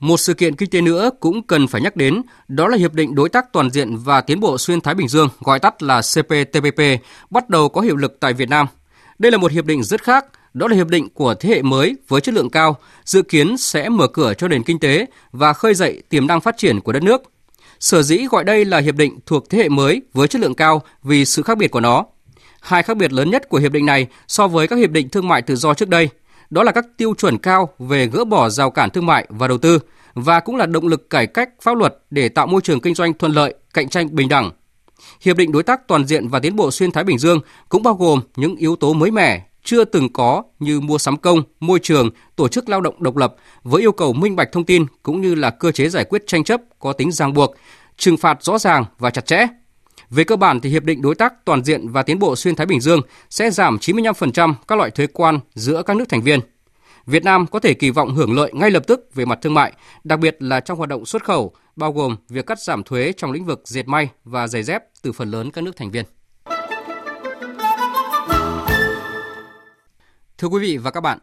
[0.01, 3.14] Một sự kiện kinh tế nữa cũng cần phải nhắc đến, đó là Hiệp định
[3.14, 6.80] Đối tác Toàn diện và Tiến bộ Xuyên Thái Bình Dương, gọi tắt là CPTPP,
[7.30, 8.66] bắt đầu có hiệu lực tại Việt Nam.
[9.18, 11.97] Đây là một hiệp định rất khác, đó là hiệp định của thế hệ mới
[12.09, 15.74] với chất lượng cao, dự kiến sẽ mở cửa cho nền kinh tế và khơi
[15.74, 17.22] dậy tiềm năng phát triển của đất nước.
[17.80, 20.82] Sở dĩ gọi đây là hiệp định thuộc thế hệ mới với chất lượng cao
[21.03, 22.05] vì sự khác biệt của nó.
[22.61, 25.28] Hai khác biệt lớn nhất của hiệp định này so với các hiệp định thương
[25.28, 26.09] mại tự do trước đây,
[26.51, 29.59] đó là các tiêu chuẩn cao về gỡ bỏ rào cản thương mại và đầu
[29.59, 29.78] tư
[30.14, 33.14] và cũng là động lực cải cách pháp luật để tạo môi trường kinh doanh
[33.14, 34.51] thuận lợi, cạnh tranh bình đẳng.
[35.20, 37.95] Hiệp định đối tác toàn diện và tiến bộ xuyên Thái Bình Dương cũng bao
[37.95, 42.11] gồm những yếu tố mới mẻ chưa từng có như mua sắm công, môi trường,
[42.36, 45.34] tổ chức lao động độc lập với yêu cầu minh bạch thông tin cũng như
[45.34, 47.55] là cơ chế giải quyết tranh chấp có tính ràng buộc,
[47.97, 49.47] trừng phạt rõ ràng và chặt chẽ.
[50.15, 52.67] Về cơ bản thì hiệp định đối tác toàn diện và tiến bộ xuyên Thái
[52.67, 53.01] Bình Dương
[53.31, 56.41] sẽ giảm 95% các loại thuế quan giữa các nước thành viên.
[57.07, 59.73] Việt Nam có thể kỳ vọng hưởng lợi ngay lập tức về mặt thương mại,
[60.05, 63.33] đặc biệt là trong hoạt động xuất khẩu, bao gồm việc cắt giảm thuế trong
[63.33, 66.05] lĩnh vực dệt may và giày dép từ phần lớn các nước thành viên.
[70.39, 71.19] Thưa quý vị và các bạn,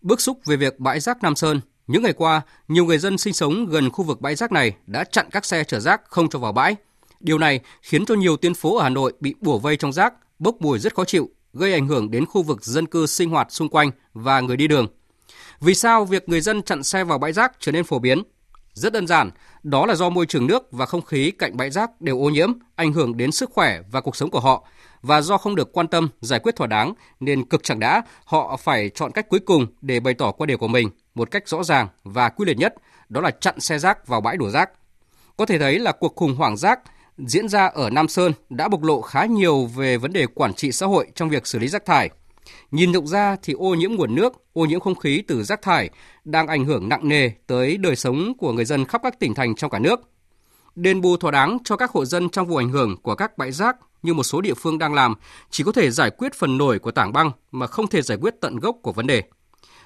[0.00, 3.32] bức xúc về việc bãi rác Nam Sơn, những ngày qua, nhiều người dân sinh
[3.32, 6.38] sống gần khu vực bãi rác này đã chặn các xe chở rác không cho
[6.38, 6.76] vào bãi.
[7.24, 10.14] Điều này khiến cho nhiều tuyến phố ở Hà Nội bị bủa vây trong rác,
[10.38, 13.52] bốc mùi rất khó chịu, gây ảnh hưởng đến khu vực dân cư sinh hoạt
[13.52, 14.86] xung quanh và người đi đường.
[15.60, 18.22] Vì sao việc người dân chặn xe vào bãi rác trở nên phổ biến?
[18.72, 19.30] Rất đơn giản,
[19.62, 22.52] đó là do môi trường nước và không khí cạnh bãi rác đều ô nhiễm,
[22.74, 24.66] ảnh hưởng đến sức khỏe và cuộc sống của họ
[25.02, 28.56] và do không được quan tâm giải quyết thỏa đáng nên cực chẳng đã họ
[28.56, 31.62] phải chọn cách cuối cùng để bày tỏ quan điểm của mình một cách rõ
[31.64, 32.74] ràng và quyết liệt nhất,
[33.08, 34.70] đó là chặn xe rác vào bãi đổ rác.
[35.36, 36.80] Có thể thấy là cuộc khủng hoảng rác
[37.18, 40.72] diễn ra ở Nam Sơn đã bộc lộ khá nhiều về vấn đề quản trị
[40.72, 42.10] xã hội trong việc xử lý rác thải.
[42.70, 45.90] Nhìn rộng ra thì ô nhiễm nguồn nước, ô nhiễm không khí từ rác thải
[46.24, 49.54] đang ảnh hưởng nặng nề tới đời sống của người dân khắp các tỉnh thành
[49.54, 50.00] trong cả nước.
[50.74, 53.52] Đền bù thỏa đáng cho các hộ dân trong vùng ảnh hưởng của các bãi
[53.52, 55.14] rác như một số địa phương đang làm
[55.50, 58.34] chỉ có thể giải quyết phần nổi của tảng băng mà không thể giải quyết
[58.40, 59.22] tận gốc của vấn đề.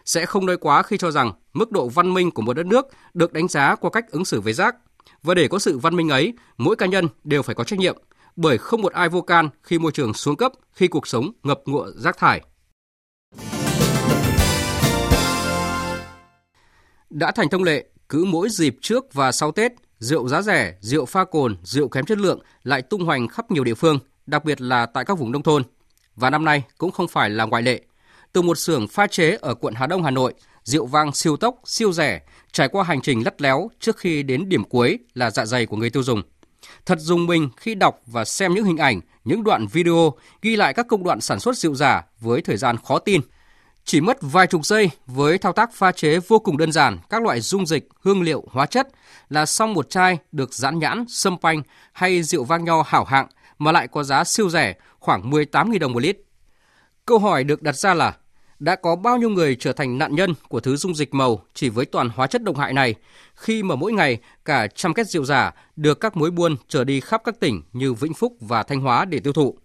[0.05, 2.87] Sẽ không nói quá khi cho rằng mức độ văn minh của một đất nước
[3.15, 4.77] được đánh giá qua cách ứng xử với rác.
[5.23, 7.97] Và để có sự văn minh ấy, mỗi cá nhân đều phải có trách nhiệm,
[8.37, 11.61] bởi không một ai vô can khi môi trường xuống cấp, khi cuộc sống ngập
[11.67, 12.41] ngụa rác thải.
[17.11, 21.07] Đã thành thông lệ, cứ mỗi dịp trước và sau Tết, rượu giá rẻ, rượu
[21.07, 24.61] pha cồn, rượu kém chất lượng lại tung hoành khắp nhiều địa phương, đặc biệt
[24.61, 25.63] là tại các vùng nông thôn.
[26.17, 27.81] Và năm nay cũng không phải là ngoại lệ.
[28.33, 30.35] Từ một xưởng pha chế ở quận Hà Đông, Hà Nội,
[30.69, 32.21] rượu vang siêu tốc, siêu rẻ,
[32.53, 35.77] trải qua hành trình lắt léo trước khi đến điểm cuối là dạ dày của
[35.77, 36.23] người tiêu dùng.
[36.87, 40.13] Thật dùng mình khi đọc và xem những hình ảnh, những đoạn video
[40.43, 43.21] ghi lại các công đoạn sản xuất rượu giả với thời gian khó tin–
[43.89, 47.23] chỉ mất vài chục giây với thao tác pha chế vô cùng đơn giản các
[47.23, 48.89] loại dung dịch, hương liệu, hóa chất
[49.29, 51.63] là xong một chai được dán nhãn, sâm panh
[51.93, 53.27] hay rượu vang nho hảo hạng
[53.59, 56.17] mà lại có giá siêu rẻ khoảng 18.000 đồng một lít.
[57.07, 58.17] Câu hỏi được đặt ra là
[58.59, 61.69] đã có bao nhiêu người trở thành nạn nhân của thứ dung dịch màu chỉ
[61.69, 62.95] với toàn hóa chất độc hại này
[63.35, 67.01] khi mà mỗi ngày cả trăm két rượu giả được các mối buôn trở đi
[67.01, 69.59] khắp các tỉnh như Vĩnh Phúc và Thanh Hóa để tiêu thụ.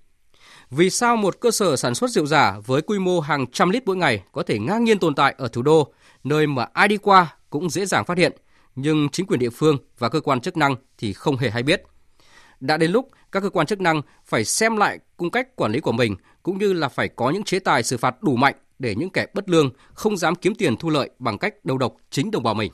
[0.69, 3.83] Vì sao một cơ sở sản xuất rượu giả với quy mô hàng trăm lít
[3.85, 6.97] mỗi ngày có thể ngang nhiên tồn tại ở thủ đô, nơi mà ai đi
[6.97, 8.33] qua cũng dễ dàng phát hiện,
[8.75, 11.83] nhưng chính quyền địa phương và cơ quan chức năng thì không hề hay biết.
[12.59, 15.79] Đã đến lúc các cơ quan chức năng phải xem lại cung cách quản lý
[15.79, 18.95] của mình cũng như là phải có những chế tài xử phạt đủ mạnh để
[18.95, 22.31] những kẻ bất lương không dám kiếm tiền thu lợi bằng cách đầu độc chính
[22.31, 22.71] đồng bào mình.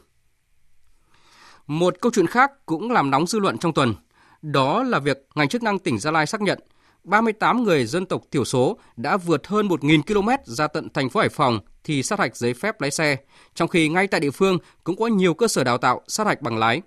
[1.67, 3.93] Một câu chuyện khác cũng làm nóng dư luận trong tuần
[4.41, 6.59] Đó là việc ngành chức năng tỉnh Gia Lai xác nhận
[7.03, 11.19] 38 người dân tộc thiểu số đã vượt hơn 1.000 km ra tận thành phố
[11.19, 13.17] Hải Phòng thì sát hạch giấy phép lái xe,
[13.55, 16.41] trong khi ngay tại địa phương cũng có nhiều cơ sở đào tạo sát hạch
[16.41, 16.81] bằng lái.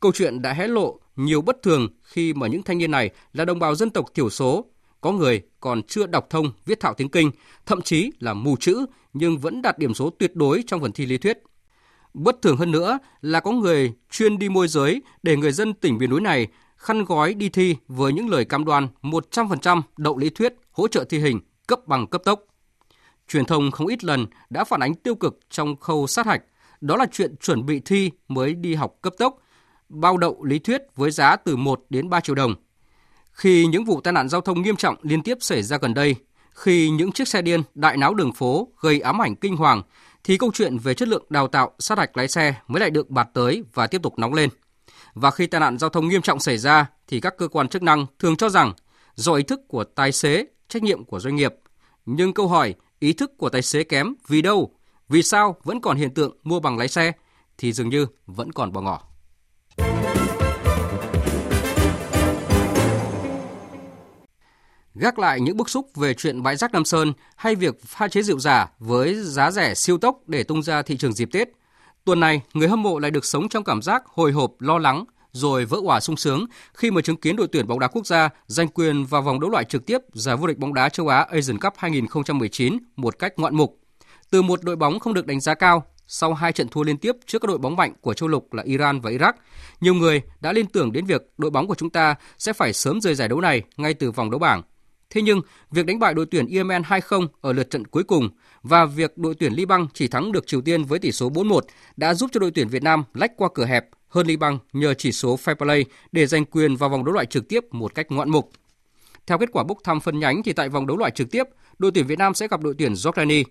[0.00, 3.44] Câu chuyện đã hé lộ nhiều bất thường khi mà những thanh niên này là
[3.44, 4.64] đồng bào dân tộc thiểu số,
[5.00, 7.30] có người còn chưa đọc thông, viết thạo tiếng Kinh,
[7.66, 11.06] thậm chí là mù chữ nhưng vẫn đạt điểm số tuyệt đối trong phần thi
[11.06, 11.38] lý thuyết.
[12.14, 15.98] Bất thường hơn nữa là có người chuyên đi môi giới để người dân tỉnh
[15.98, 20.30] miền núi này khăn gói đi thi với những lời cam đoan 100% đậu lý
[20.30, 22.42] thuyết, hỗ trợ thi hình, cấp bằng cấp tốc.
[23.28, 26.42] Truyền thông không ít lần đã phản ánh tiêu cực trong khâu sát hạch,
[26.80, 29.38] đó là chuyện chuẩn bị thi mới đi học cấp tốc,
[29.88, 32.54] bao đậu lý thuyết với giá từ 1 đến 3 triệu đồng.
[33.36, 36.16] Khi những vụ tai nạn giao thông nghiêm trọng liên tiếp xảy ra gần đây,
[36.50, 39.82] khi những chiếc xe điên đại náo đường phố gây ám ảnh kinh hoàng,
[40.24, 43.10] thì câu chuyện về chất lượng đào tạo sát hạch lái xe mới lại được
[43.10, 44.50] bạt tới và tiếp tục nóng lên.
[45.14, 47.82] Và khi tai nạn giao thông nghiêm trọng xảy ra thì các cơ quan chức
[47.82, 48.72] năng thường cho rằng
[49.14, 51.54] do ý thức của tài xế, trách nhiệm của doanh nghiệp.
[52.06, 54.70] Nhưng câu hỏi ý thức của tài xế kém vì đâu?
[55.08, 57.12] Vì sao vẫn còn hiện tượng mua bằng lái xe
[57.58, 59.02] thì dường như vẫn còn bỏ ngỏ.
[64.98, 68.22] Gác lại những bức xúc về chuyện bãi rác Nam Sơn hay việc pha chế
[68.22, 71.48] rượu giả với giá rẻ siêu tốc để tung ra thị trường dịp Tết,
[72.04, 75.04] tuần này người hâm mộ lại được sống trong cảm giác hồi hộp, lo lắng
[75.32, 78.28] rồi vỡ òa sung sướng khi mà chứng kiến đội tuyển bóng đá quốc gia
[78.46, 81.26] giành quyền vào vòng đấu loại trực tiếp giải vô địch bóng đá châu Á
[81.30, 83.78] Asian Cup 2019 một cách ngoạn mục.
[84.30, 87.12] Từ một đội bóng không được đánh giá cao, sau hai trận thua liên tiếp
[87.26, 89.32] trước các đội bóng mạnh của châu lục là Iran và Iraq,
[89.80, 93.00] nhiều người đã liên tưởng đến việc đội bóng của chúng ta sẽ phải sớm
[93.00, 94.62] rời giải đấu này ngay từ vòng đấu bảng.
[95.10, 95.40] Thế nhưng,
[95.70, 98.28] việc đánh bại đội tuyển Yemen 2-0 ở lượt trận cuối cùng
[98.62, 101.60] và việc đội tuyển Liban chỉ thắng được Triều Tiên với tỷ số 4-1
[101.96, 105.12] đã giúp cho đội tuyển Việt Nam lách qua cửa hẹp hơn Liban nhờ chỉ
[105.12, 108.30] số fair play để giành quyền vào vòng đấu loại trực tiếp một cách ngoạn
[108.30, 108.50] mục.
[109.26, 111.44] Theo kết quả bốc thăm phân nhánh thì tại vòng đấu loại trực tiếp,
[111.78, 113.44] đội tuyển Việt Nam sẽ gặp đội tuyển Jordani.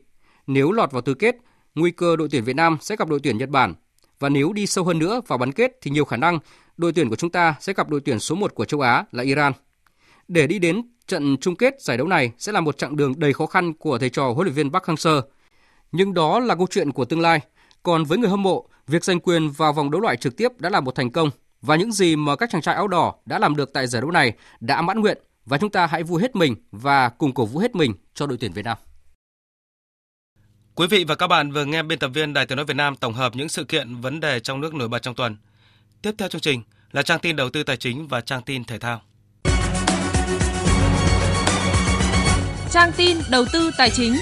[0.47, 1.35] Nếu lọt vào tứ kết,
[1.75, 3.73] nguy cơ đội tuyển Việt Nam sẽ gặp đội tuyển Nhật Bản.
[4.19, 6.39] Và nếu đi sâu hơn nữa vào bán kết thì nhiều khả năng
[6.77, 9.23] đội tuyển của chúng ta sẽ gặp đội tuyển số 1 của châu Á là
[9.23, 9.53] Iran.
[10.27, 13.33] Để đi đến trận chung kết giải đấu này sẽ là một chặng đường đầy
[13.33, 15.21] khó khăn của thầy trò huấn luyện viên Park Hang-seo.
[15.91, 17.39] Nhưng đó là câu chuyện của tương lai.
[17.83, 20.69] Còn với người hâm mộ, việc giành quyền vào vòng đấu loại trực tiếp đã
[20.69, 21.29] là một thành công
[21.61, 24.11] và những gì mà các chàng trai áo đỏ đã làm được tại giải đấu
[24.11, 27.59] này đã mãn nguyện và chúng ta hãy vui hết mình và cùng cổ vũ
[27.59, 28.77] hết mình cho đội tuyển Việt Nam.
[30.75, 32.95] Quý vị và các bạn vừa nghe biên tập viên Đài Tiếng nói Việt Nam
[32.95, 35.37] tổng hợp những sự kiện vấn đề trong nước nổi bật trong tuần.
[36.01, 36.61] Tiếp theo chương trình
[36.91, 39.01] là trang tin đầu tư tài chính và trang tin thể thao.
[42.75, 44.15] Trang tin đầu tư tài chính.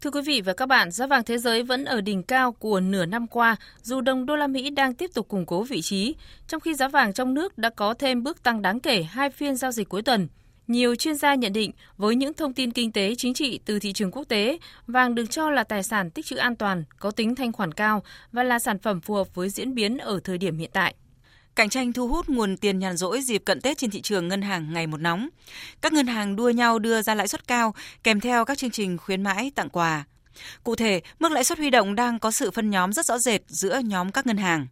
[0.00, 2.80] Thưa quý vị và các bạn, giá vàng thế giới vẫn ở đỉnh cao của
[2.80, 6.14] nửa năm qua, dù đồng đô la Mỹ đang tiếp tục củng cố vị trí,
[6.48, 9.56] trong khi giá vàng trong nước đã có thêm bước tăng đáng kể hai phiên
[9.56, 10.28] giao dịch cuối tuần.
[10.66, 13.92] Nhiều chuyên gia nhận định với những thông tin kinh tế chính trị từ thị
[13.92, 17.34] trường quốc tế, vàng được cho là tài sản tích trữ an toàn, có tính
[17.34, 20.58] thanh khoản cao và là sản phẩm phù hợp với diễn biến ở thời điểm
[20.58, 20.94] hiện tại.
[21.60, 24.42] Cạnh tranh thu hút nguồn tiền nhàn rỗi dịp cận Tết trên thị trường ngân
[24.42, 25.28] hàng ngày một nóng.
[25.80, 28.98] Các ngân hàng đua nhau đưa ra lãi suất cao kèm theo các chương trình
[28.98, 30.04] khuyến mãi tặng quà.
[30.64, 33.40] Cụ thể, mức lãi suất huy động đang có sự phân nhóm rất rõ rệt
[33.46, 34.66] giữa nhóm các ngân hàng.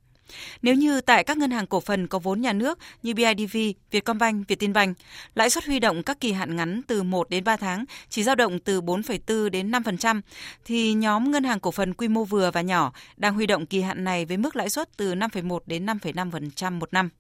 [0.62, 3.56] Nếu như tại các ngân hàng cổ phần có vốn nhà nước như BIDV,
[3.90, 4.96] Vietcombank, Vietinbank,
[5.34, 8.34] lãi suất huy động các kỳ hạn ngắn từ 1 đến 3 tháng chỉ dao
[8.34, 10.20] động từ 4,4 đến 5%,
[10.64, 13.80] thì nhóm ngân hàng cổ phần quy mô vừa và nhỏ đang huy động kỳ
[13.80, 17.10] hạn này với mức lãi suất từ 5,1 đến 5,5% một năm.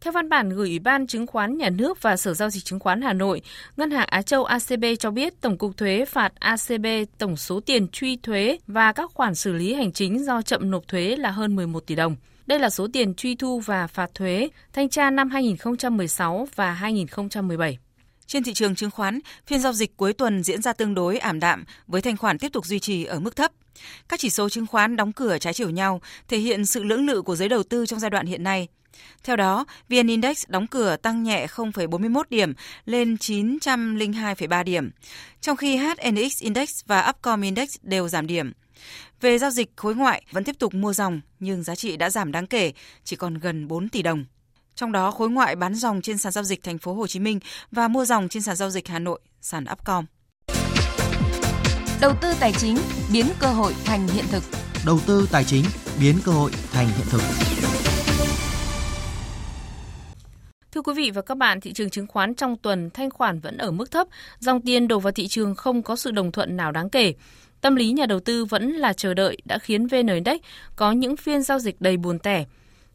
[0.00, 2.78] Theo văn bản gửi Ủy ban Chứng khoán Nhà nước và Sở Giao dịch Chứng
[2.78, 3.42] khoán Hà Nội,
[3.76, 6.86] Ngân hàng Á Châu ACB cho biết Tổng cục Thuế phạt ACB
[7.18, 10.88] tổng số tiền truy thuế và các khoản xử lý hành chính do chậm nộp
[10.88, 12.16] thuế là hơn 11 tỷ đồng.
[12.48, 17.78] Đây là số tiền truy thu và phạt thuế thanh tra năm 2016 và 2017.
[18.26, 21.40] Trên thị trường chứng khoán, phiên giao dịch cuối tuần diễn ra tương đối ảm
[21.40, 23.52] đạm với thanh khoản tiếp tục duy trì ở mức thấp.
[24.08, 27.22] Các chỉ số chứng khoán đóng cửa trái chiều nhau, thể hiện sự lưỡng lự
[27.22, 28.68] của giới đầu tư trong giai đoạn hiện nay.
[29.24, 32.52] Theo đó, VN Index đóng cửa tăng nhẹ 0,41 điểm
[32.84, 34.90] lên 902,3 điểm,
[35.40, 38.52] trong khi HNX Index và Upcom Index đều giảm điểm.
[39.20, 42.32] Về giao dịch khối ngoại vẫn tiếp tục mua dòng nhưng giá trị đã giảm
[42.32, 42.72] đáng kể,
[43.04, 44.24] chỉ còn gần 4 tỷ đồng.
[44.74, 47.40] Trong đó khối ngoại bán dòng trên sàn giao dịch thành phố Hồ Chí Minh
[47.70, 50.04] và mua dòng trên sàn giao dịch Hà Nội, sàn Upcom.
[52.00, 52.76] Đầu tư tài chính
[53.12, 54.42] biến cơ hội thành hiện thực.
[54.86, 55.64] Đầu tư tài chính
[56.00, 57.20] biến cơ hội thành hiện thực.
[60.72, 63.58] Thưa quý vị và các bạn, thị trường chứng khoán trong tuần thanh khoản vẫn
[63.58, 64.06] ở mức thấp,
[64.38, 67.14] dòng tiền đổ vào thị trường không có sự đồng thuận nào đáng kể.
[67.60, 70.40] Tâm lý nhà đầu tư vẫn là chờ đợi đã khiến VN Index
[70.76, 72.44] có những phiên giao dịch đầy buồn tẻ.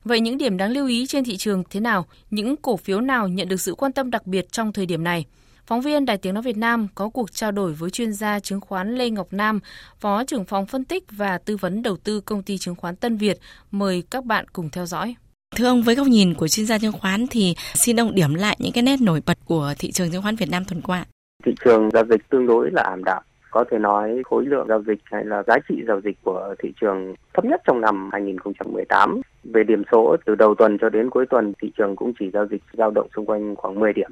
[0.04, 2.06] Vậy những điểm đáng lưu ý trên thị trường thế nào?
[2.30, 5.26] Những cổ phiếu nào nhận được sự quan tâm đặc biệt trong thời điểm này?
[5.66, 8.62] Phóng viên Đài Tiếng Nói Việt Nam có cuộc trao đổi với chuyên gia chứng
[8.62, 9.60] khoán Lê Ngọc Nam,
[10.00, 13.18] Phó trưởng phòng phân tích và tư vấn đầu tư công ty chứng khoán Tân
[13.18, 13.40] Việt.
[13.72, 15.16] Mời các bạn cùng theo dõi.
[15.56, 18.58] Thưa ông, với góc nhìn của chuyên gia chứng khoán thì xin ông điểm lại
[18.60, 21.06] những cái nét nổi bật của thị trường chứng khoán Việt Nam tuần qua.
[21.46, 23.24] Thị trường giao dịch tương đối là ảm đạm.
[23.54, 26.74] Có thể nói khối lượng giao dịch hay là giá trị giao dịch của thị
[26.82, 29.22] trường thấp nhất trong năm 2018.
[29.44, 32.48] Về điểm số từ đầu tuần cho đến cuối tuần thị trường cũng chỉ giao
[32.48, 34.12] dịch dao động xung quanh khoảng 10 điểm.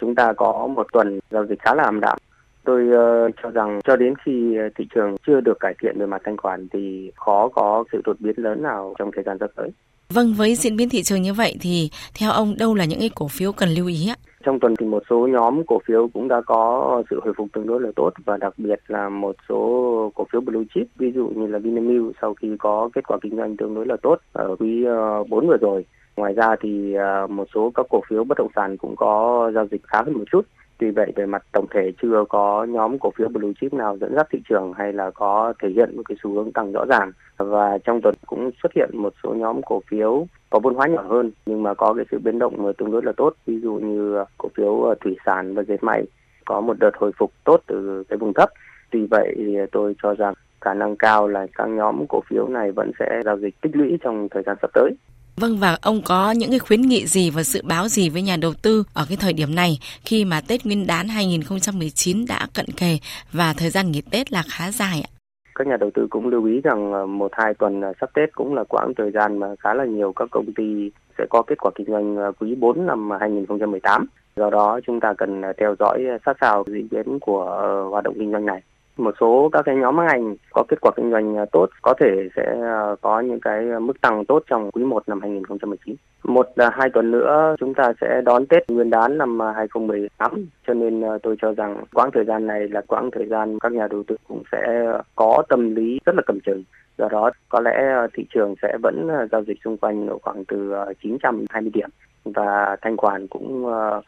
[0.00, 2.18] Chúng ta có một tuần giao dịch khá là ảm đạm.
[2.64, 6.22] Tôi uh, cho rằng cho đến khi thị trường chưa được cải thiện về mặt
[6.24, 9.70] thanh khoản thì khó có sự đột biến lớn nào trong thời gian sắp tới.
[10.08, 13.10] Vâng, với diễn biến thị trường như vậy thì theo ông đâu là những cái
[13.14, 14.16] cổ phiếu cần lưu ý ạ?
[14.44, 17.66] Trong tuần thì một số nhóm cổ phiếu cũng đã có sự hồi phục tương
[17.66, 21.28] đối là tốt và đặc biệt là một số cổ phiếu blue chip, ví dụ
[21.28, 24.56] như là Vinamilk sau khi có kết quả kinh doanh tương đối là tốt ở
[24.58, 25.84] quý ờ, 4 vừa rồi.
[26.16, 29.66] Ngoài ra thì ờ, một số các cổ phiếu bất động sản cũng có giao
[29.70, 30.46] dịch khá hơn một chút.
[30.78, 34.14] Tuy vậy về mặt tổng thể chưa có nhóm cổ phiếu blue chip nào dẫn
[34.16, 37.12] dắt thị trường hay là có thể hiện một cái xu hướng tăng rõ ràng
[37.36, 41.02] và trong tuần cũng xuất hiện một số nhóm cổ phiếu có vốn hóa nhỏ
[41.08, 43.34] hơn, nhưng mà có cái sự biến động tương đối là tốt.
[43.46, 46.04] Ví dụ như ờ, cổ phiếu ờ, thủy sản và dệt may
[46.44, 48.48] có một đợt hồi phục tốt từ cái vùng thấp.
[48.90, 52.72] Tuy vậy thì tôi cho rằng khả năng cao là các nhóm cổ phiếu này
[52.72, 54.90] vẫn sẽ giao dịch tích lũy trong thời gian sắp tới.
[55.36, 58.36] Vâng và ông có những cái khuyến nghị gì và dự báo gì với nhà
[58.36, 62.66] đầu tư ở cái thời điểm này khi mà Tết Nguyên đán 2019 đã cận
[62.76, 62.98] kề
[63.32, 65.19] và thời gian nghỉ Tết là khá dài ạ?
[65.60, 68.34] Các nhà đầu tư cũng lưu ý rằng ờ, một, hai tuần ờ, sắp Tết
[68.34, 71.58] cũng là quãng thời gian mà khá là nhiều các công ty sẽ có kết
[71.58, 74.06] quả kinh doanh ờ, quý 4 năm 2018.
[74.36, 77.44] Do đó chúng ta cần theo dõi sát sao diễn biến của
[77.90, 78.62] hoạt động kinh doanh này
[79.00, 82.28] một số các cái nhóm ngành có kết quả kinh doanh à, tốt có thể
[82.36, 85.96] sẽ à, có những cái mức tăng tốt trong quý 1 năm 2019.
[86.24, 90.74] Một à, hai tuần nữa chúng ta sẽ đón Tết Nguyên đán năm 2018 cho
[90.74, 94.02] nên tôi cho rằng quãng thời gian này là quãng thời gian các nhà đầu
[94.06, 96.64] tư cũng sẽ có tâm lý rất là cầm chừng.
[96.98, 100.72] Do đó có lẽ thị trường sẽ vẫn giao dịch xung quanh khoảng từ
[101.02, 101.88] 920 điểm
[102.24, 103.64] và thanh khoản cũng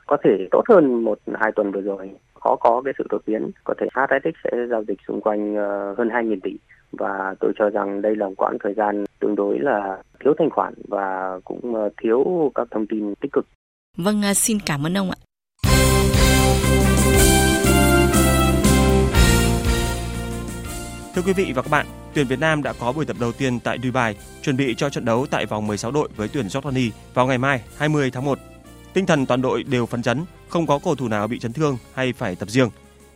[0.06, 2.10] có thể tốt hơn một hai tuần vừa rồi
[2.42, 5.98] khó có cái sự đột biến có thể HSX sẽ giao dịch xung quanh uh,
[5.98, 6.50] hơn 2.000 tỷ
[6.92, 10.50] và tôi cho rằng đây là một quãng thời gian tương đối là thiếu thanh
[10.50, 13.46] khoản và cũng uh, thiếu các thông tin tích cực.
[13.96, 15.18] Vâng, xin cảm ơn ông ạ.
[21.14, 23.60] Thưa quý vị và các bạn, tuyển Việt Nam đã có buổi tập đầu tiên
[23.60, 27.26] tại Dubai, chuẩn bị cho trận đấu tại vòng 16 đội với tuyển Jordani vào
[27.26, 28.38] ngày mai 20 tháng 1
[28.92, 31.76] Tinh thần toàn đội đều phấn chấn, không có cầu thủ nào bị chấn thương
[31.94, 32.68] hay phải tập riêng.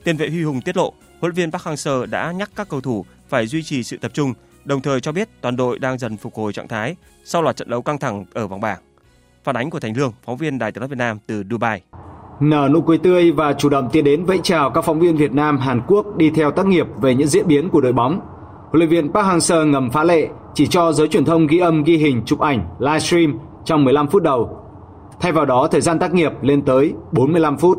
[0.04, 2.80] Tiền vệ Huy Hùng tiết lộ, huấn luyện viên Park Hang-seo đã nhắc các cầu
[2.80, 4.34] thủ phải duy trì sự tập trung,
[4.64, 7.70] đồng thời cho biết toàn đội đang dần phục hồi trạng thái sau loạt trận
[7.70, 8.78] đấu căng thẳng ở vòng bảng.
[9.44, 11.82] Phản ánh của Thành Lương, phóng viên Đài Tiếng nói Việt Nam từ Dubai.
[12.40, 15.32] Nở nụ cười tươi và chủ động tiến đến vẫy chào các phóng viên Việt
[15.32, 18.20] Nam, Hàn Quốc đi theo tác nghiệp về những diễn biến của đội bóng.
[18.76, 21.84] Huấn luyện viên Park Hang-seo ngầm phá lệ, chỉ cho giới truyền thông ghi âm
[21.84, 24.58] ghi hình chụp ảnh livestream trong 15 phút đầu
[25.20, 27.78] Thay vào đó, thời gian tác nghiệp lên tới 45 phút.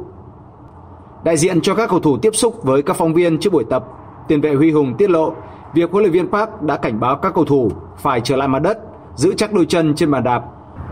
[1.23, 3.85] Đại diện cho các cầu thủ tiếp xúc với các phóng viên trước buổi tập,
[4.27, 5.33] tiền vệ Huy Hùng tiết lộ
[5.73, 8.59] việc huấn luyện viên Park đã cảnh báo các cầu thủ phải trở lại mặt
[8.59, 8.77] đất,
[9.15, 10.43] giữ chắc đôi chân trên bàn đạp.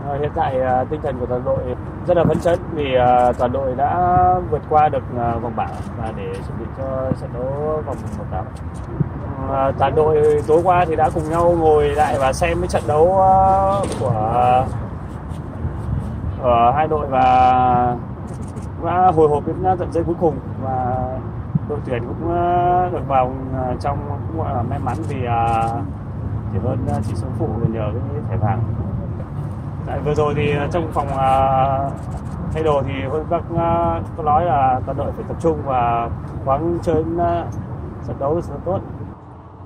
[0.08, 1.58] Ờ, hiện tại ờ, tinh thần của toàn đội
[2.06, 4.14] rất là phấn chấn vì ờ, toàn đội đã
[4.50, 5.02] vượt qua được
[5.42, 8.44] vòng bảng và để chuẩn bị cho trận đấu vòng 18.
[9.78, 13.06] Toàn đội tối qua thì đã cùng nhau ngồi lại và xem cái trận đấu
[14.00, 14.64] của
[16.42, 17.22] ở hai đội và
[18.84, 20.96] đã hồi hộp đến tận giây cuối cùng và
[21.68, 22.34] đội tuyển cũng
[22.92, 23.32] được vào
[23.80, 23.98] trong,
[24.28, 25.16] cũng gọi là may mắn vì
[26.52, 26.78] chỉ hơn
[27.08, 28.62] chỉ số phụ nhờ cái thẻ vàng
[29.86, 31.90] Đấy, vừa rồi thì ờ, trong phòng ờ,
[32.52, 36.10] thay đồ thì huấn các ờ, có nói là toàn đội phải tập trung và
[36.44, 37.04] quán chơi
[38.06, 38.80] trận đấu rất tốt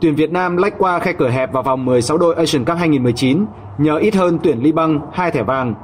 [0.00, 3.46] Tuyển Việt Nam lách qua khe cửa hẹp vào vòng 16 đội Asian Cup 2019
[3.78, 5.74] nhờ ít hơn tuyển Liban hai thẻ vàng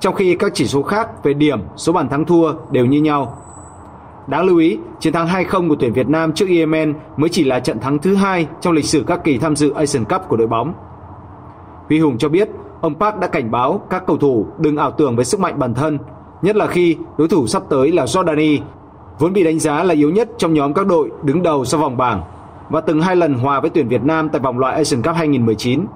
[0.00, 3.38] trong khi các chỉ số khác về điểm, số bàn thắng thua đều như nhau.
[4.26, 7.60] Đáng lưu ý, chiến thắng 2-0 của tuyển Việt Nam trước Yemen mới chỉ là
[7.60, 10.46] trận thắng thứ hai trong lịch sử các kỳ tham dự Asian Cup của đội
[10.46, 10.74] bóng.
[11.88, 12.48] Huy Hùng cho biết,
[12.80, 15.74] ông Park đã cảnh báo các cầu thủ đừng ảo tưởng với sức mạnh bản
[15.74, 15.98] thân,
[16.42, 18.60] nhất là khi đối thủ sắp tới là Jordani,
[19.18, 21.96] vốn bị đánh giá là yếu nhất trong nhóm các đội đứng đầu sau vòng
[21.96, 22.22] bảng
[22.68, 25.86] và từng hai lần hòa với tuyển Việt Nam tại vòng loại Asian Cup 2019.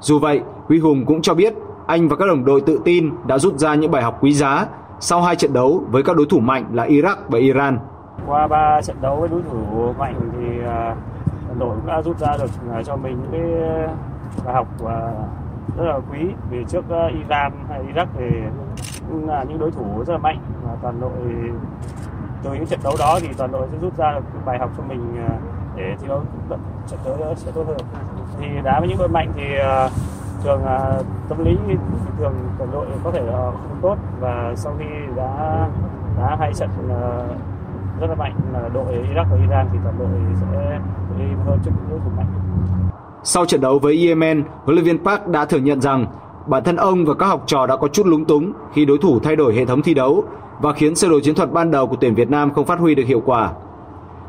[0.00, 1.54] Dù vậy, Huy Hùng cũng cho biết
[1.86, 4.66] anh và các đồng đội tự tin đã rút ra những bài học quý giá
[5.00, 7.78] sau hai trận đấu với các đối thủ mạnh là Iraq và Iran.
[8.26, 10.96] Qua ba trận đấu với đối thủ mạnh thì à,
[11.58, 13.50] đội cũng đã rút ra được à, cho mình những cái
[14.44, 15.12] bài học à,
[15.76, 16.18] rất là quý
[16.50, 18.26] vì trước uh, Iran hay Iraq thì
[19.08, 21.12] cũng là những đối thủ rất là mạnh và toàn đội
[22.42, 24.82] từ những trận đấu đó thì toàn đội sẽ rút ra được bài học cho
[24.82, 25.34] mình ờ,
[25.76, 26.22] để thi đấu
[26.86, 27.76] trận đấu sẽ tốt hơn.
[28.38, 29.92] Thì đá với những đội mạnh thì uh,
[30.44, 31.56] thường uh, tâm lý
[32.18, 34.84] thường toàn đội có thể là không tốt và sau khi
[35.16, 35.68] đã
[36.18, 40.08] đá hai trận uh, rất là mạnh là đội Iraq và Iran thì toàn đội
[40.40, 40.78] sẽ
[41.18, 42.26] đi hơn trước những đối thủ mạnh.
[43.24, 46.06] Sau trận đấu với Yemen, huấn luyện viên Park đã thừa nhận rằng
[46.46, 49.20] bản thân ông và các học trò đã có chút lúng túng khi đối thủ
[49.20, 50.24] thay đổi hệ thống thi đấu
[50.60, 52.94] và khiến sơ đồ chiến thuật ban đầu của tuyển Việt Nam không phát huy
[52.94, 53.52] được hiệu quả.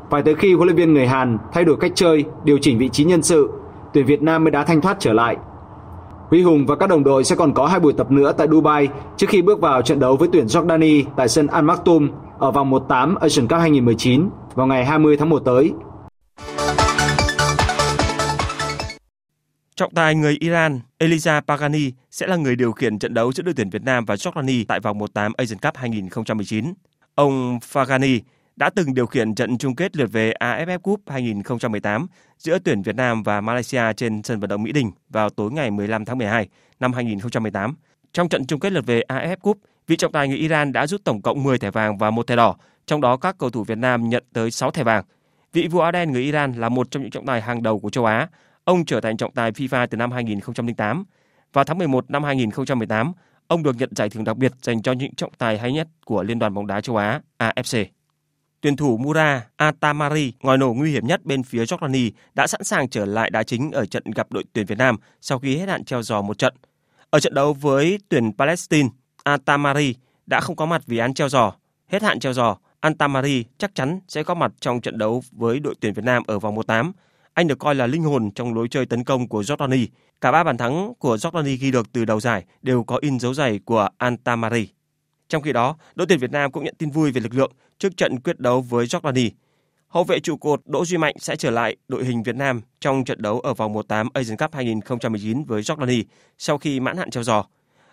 [0.10, 2.90] Phải tới khi huấn luyện viên người Hàn thay đổi cách chơi, điều chỉnh vị
[2.90, 3.50] trí nhân sự,
[3.94, 5.38] tuyển Việt Nam mới đá thanh thoát trở lại.
[6.30, 8.88] Huy Hùng và các đồng đội sẽ còn có hai buổi tập nữa tại Dubai
[9.18, 12.70] trước khi bước vào trận đấu với tuyển Jordani tại sân Al Maktoum ở vòng
[12.70, 15.74] 1/8 Asian Cup 2019 vào ngày 20 tháng 1 tới.
[19.76, 23.54] Trọng tài người Iran Eliza Pagani sẽ là người điều khiển trận đấu giữa đội
[23.58, 26.74] tuyển Việt Nam và Jordani tại vòng 1/8 Asian Cup 2019.
[27.16, 28.20] Ông Pagani
[28.56, 32.08] đã từng điều khiển trận chung kết lượt về AFF Cup 2018
[32.38, 35.72] giữa tuyển Việt Nam và Malaysia trên sân vận động Mỹ Đình vào tối ngày
[35.72, 36.48] 15 tháng 12
[36.80, 37.76] năm 2018.
[38.14, 39.58] Trong trận chung kết lượt về AFF Cup,
[39.88, 42.36] vị trọng tài người Iran đã rút tổng cộng 10 thẻ vàng và một thẻ
[42.36, 42.56] đỏ,
[42.86, 45.04] trong đó các cầu thủ Việt Nam nhận tới 6 thẻ vàng.
[45.54, 47.90] Vị vua áo đen người Iran là một trong những trọng tài hàng đầu của
[47.90, 48.28] châu Á.
[48.66, 51.04] Ông trở thành trọng tài FIFA từ năm 2008.
[51.54, 53.12] Vào tháng 11 năm 2018,
[53.48, 56.24] ông được nhận giải thưởng đặc biệt dành cho những trọng tài hay nhất của
[56.24, 57.86] Liên đoàn bóng đá châu Á AFC.
[58.62, 62.90] Tuyển thủ Mura Atamari, ngòi nổ nguy hiểm nhất bên phía Jordani, đã sẵn sàng
[62.90, 65.84] trở lại đá chính ở trận gặp đội tuyển Việt Nam sau khi hết hạn
[65.84, 66.54] treo giò một trận.
[67.10, 68.90] Ở trận đấu với tuyển Palestine,
[69.24, 69.96] Atamari
[70.26, 71.54] đã không có mặt vì án treo giò.
[71.88, 75.76] Hết hạn treo giò, Antamari chắc chắn sẽ có mặt trong trận đấu với đội
[75.80, 76.92] tuyển Việt Nam ở vòng 1/8.
[77.34, 79.88] Anh được coi là linh hồn trong lối chơi tấn công của Jordani.
[80.22, 83.34] Cả ba bàn thắng của Jordani ghi được từ đầu giải đều có in dấu
[83.34, 84.68] giày của Antamari.
[85.30, 87.98] Trong khi đó, đội tuyển Việt Nam cũng nhận tin vui về lực lượng trước
[87.98, 89.30] trận quyết đấu với Jordani.
[89.88, 93.04] Hậu vệ trụ cột Đỗ Duy Mạnh sẽ trở lại đội hình Việt Nam trong
[93.06, 96.04] trận đấu ở vòng 1/8 Asian Cup 2019 với Jordani
[96.38, 97.46] sau khi mãn hạn treo giò.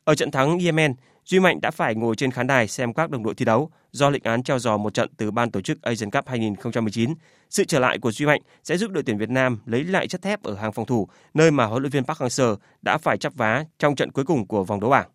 [0.04, 0.94] Ở trận thắng Yemen,
[1.30, 4.10] Duy Mạnh đã phải ngồi trên khán đài xem các đồng đội thi đấu do
[4.10, 7.14] lệnh án treo giò một trận từ ban tổ chức Asian Cup 2019.
[7.50, 10.22] Sự trở lại của Duy Mạnh sẽ giúp đội tuyển Việt Nam lấy lại chất
[10.22, 13.32] thép ở hàng phòng thủ, nơi mà huấn luyện viên Park Hang-seo đã phải chấp
[13.36, 15.08] vá trong trận cuối cùng của vòng đấu bảng.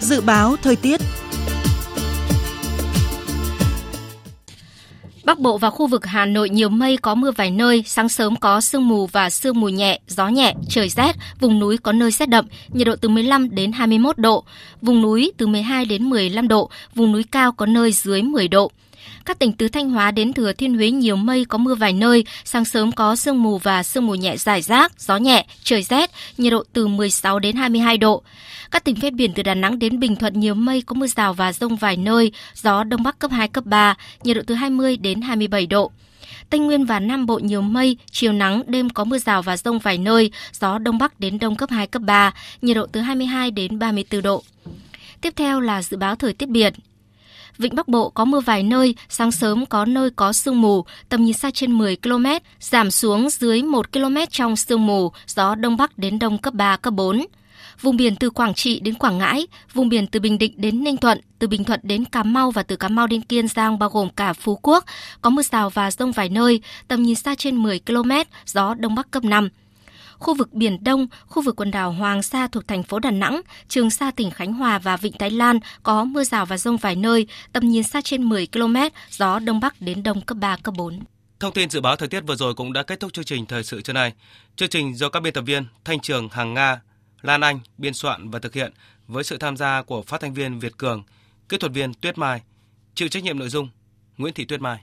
[0.00, 1.00] Dự báo thời tiết
[5.28, 8.36] Bắc Bộ và khu vực Hà Nội nhiều mây có mưa vài nơi, sáng sớm
[8.36, 12.10] có sương mù và sương mù nhẹ, gió nhẹ, trời rét, vùng núi có nơi
[12.10, 14.44] rét đậm, nhiệt độ từ 15 đến 21 độ,
[14.82, 18.70] vùng núi từ 12 đến 15 độ, vùng núi cao có nơi dưới 10 độ.
[19.28, 22.24] Các tỉnh từ Thanh Hóa đến Thừa Thiên Huế nhiều mây có mưa vài nơi,
[22.44, 26.10] sáng sớm có sương mù và sương mù nhẹ rải rác, gió nhẹ, trời rét,
[26.38, 28.22] nhiệt độ từ 16 đến 22 độ.
[28.70, 31.32] Các tỉnh ven biển từ Đà Nẵng đến Bình Thuận nhiều mây có mưa rào
[31.32, 34.96] và rông vài nơi, gió đông bắc cấp 2 cấp 3, nhiệt độ từ 20
[34.96, 35.90] đến 27 độ.
[36.50, 39.78] Tây Nguyên và Nam Bộ nhiều mây, chiều nắng, đêm có mưa rào và rông
[39.78, 43.50] vài nơi, gió đông bắc đến đông cấp 2 cấp 3, nhiệt độ từ 22
[43.50, 44.42] đến 34 độ.
[45.20, 46.74] Tiếp theo là dự báo thời tiết biển.
[47.58, 51.24] Vịnh Bắc Bộ có mưa vài nơi, sáng sớm có nơi có sương mù, tầm
[51.24, 52.26] nhìn xa trên 10 km,
[52.60, 56.76] giảm xuống dưới 1 km trong sương mù, gió đông bắc đến đông cấp 3,
[56.76, 57.26] cấp 4.
[57.80, 60.96] Vùng biển từ Quảng Trị đến Quảng Ngãi, vùng biển từ Bình Định đến Ninh
[60.96, 63.88] Thuận, từ Bình Thuận đến Cà Mau và từ Cà Mau đến Kiên Giang bao
[63.88, 64.84] gồm cả Phú Quốc,
[65.20, 68.10] có mưa rào và rông vài nơi, tầm nhìn xa trên 10 km,
[68.46, 69.48] gió đông bắc cấp 5
[70.18, 73.40] khu vực Biển Đông, khu vực quần đảo Hoàng Sa thuộc thành phố Đà Nẵng,
[73.68, 76.96] Trường Sa tỉnh Khánh Hòa và Vịnh Thái Lan có mưa rào và rông vài
[76.96, 78.76] nơi, tầm nhìn xa trên 10 km,
[79.10, 81.00] gió Đông Bắc đến Đông cấp 3, cấp 4.
[81.40, 83.64] Thông tin dự báo thời tiết vừa rồi cũng đã kết thúc chương trình thời
[83.64, 84.12] sự trưa nay.
[84.56, 86.80] Chương trình do các biên tập viên Thanh Trường, Hàng Nga,
[87.22, 88.72] Lan Anh biên soạn và thực hiện
[89.06, 91.02] với sự tham gia của phát thanh viên Việt Cường,
[91.48, 92.42] kỹ thuật viên Tuyết Mai,
[92.94, 93.68] chịu trách nhiệm nội dung
[94.16, 94.78] Nguyễn Thị Tuyết Mai.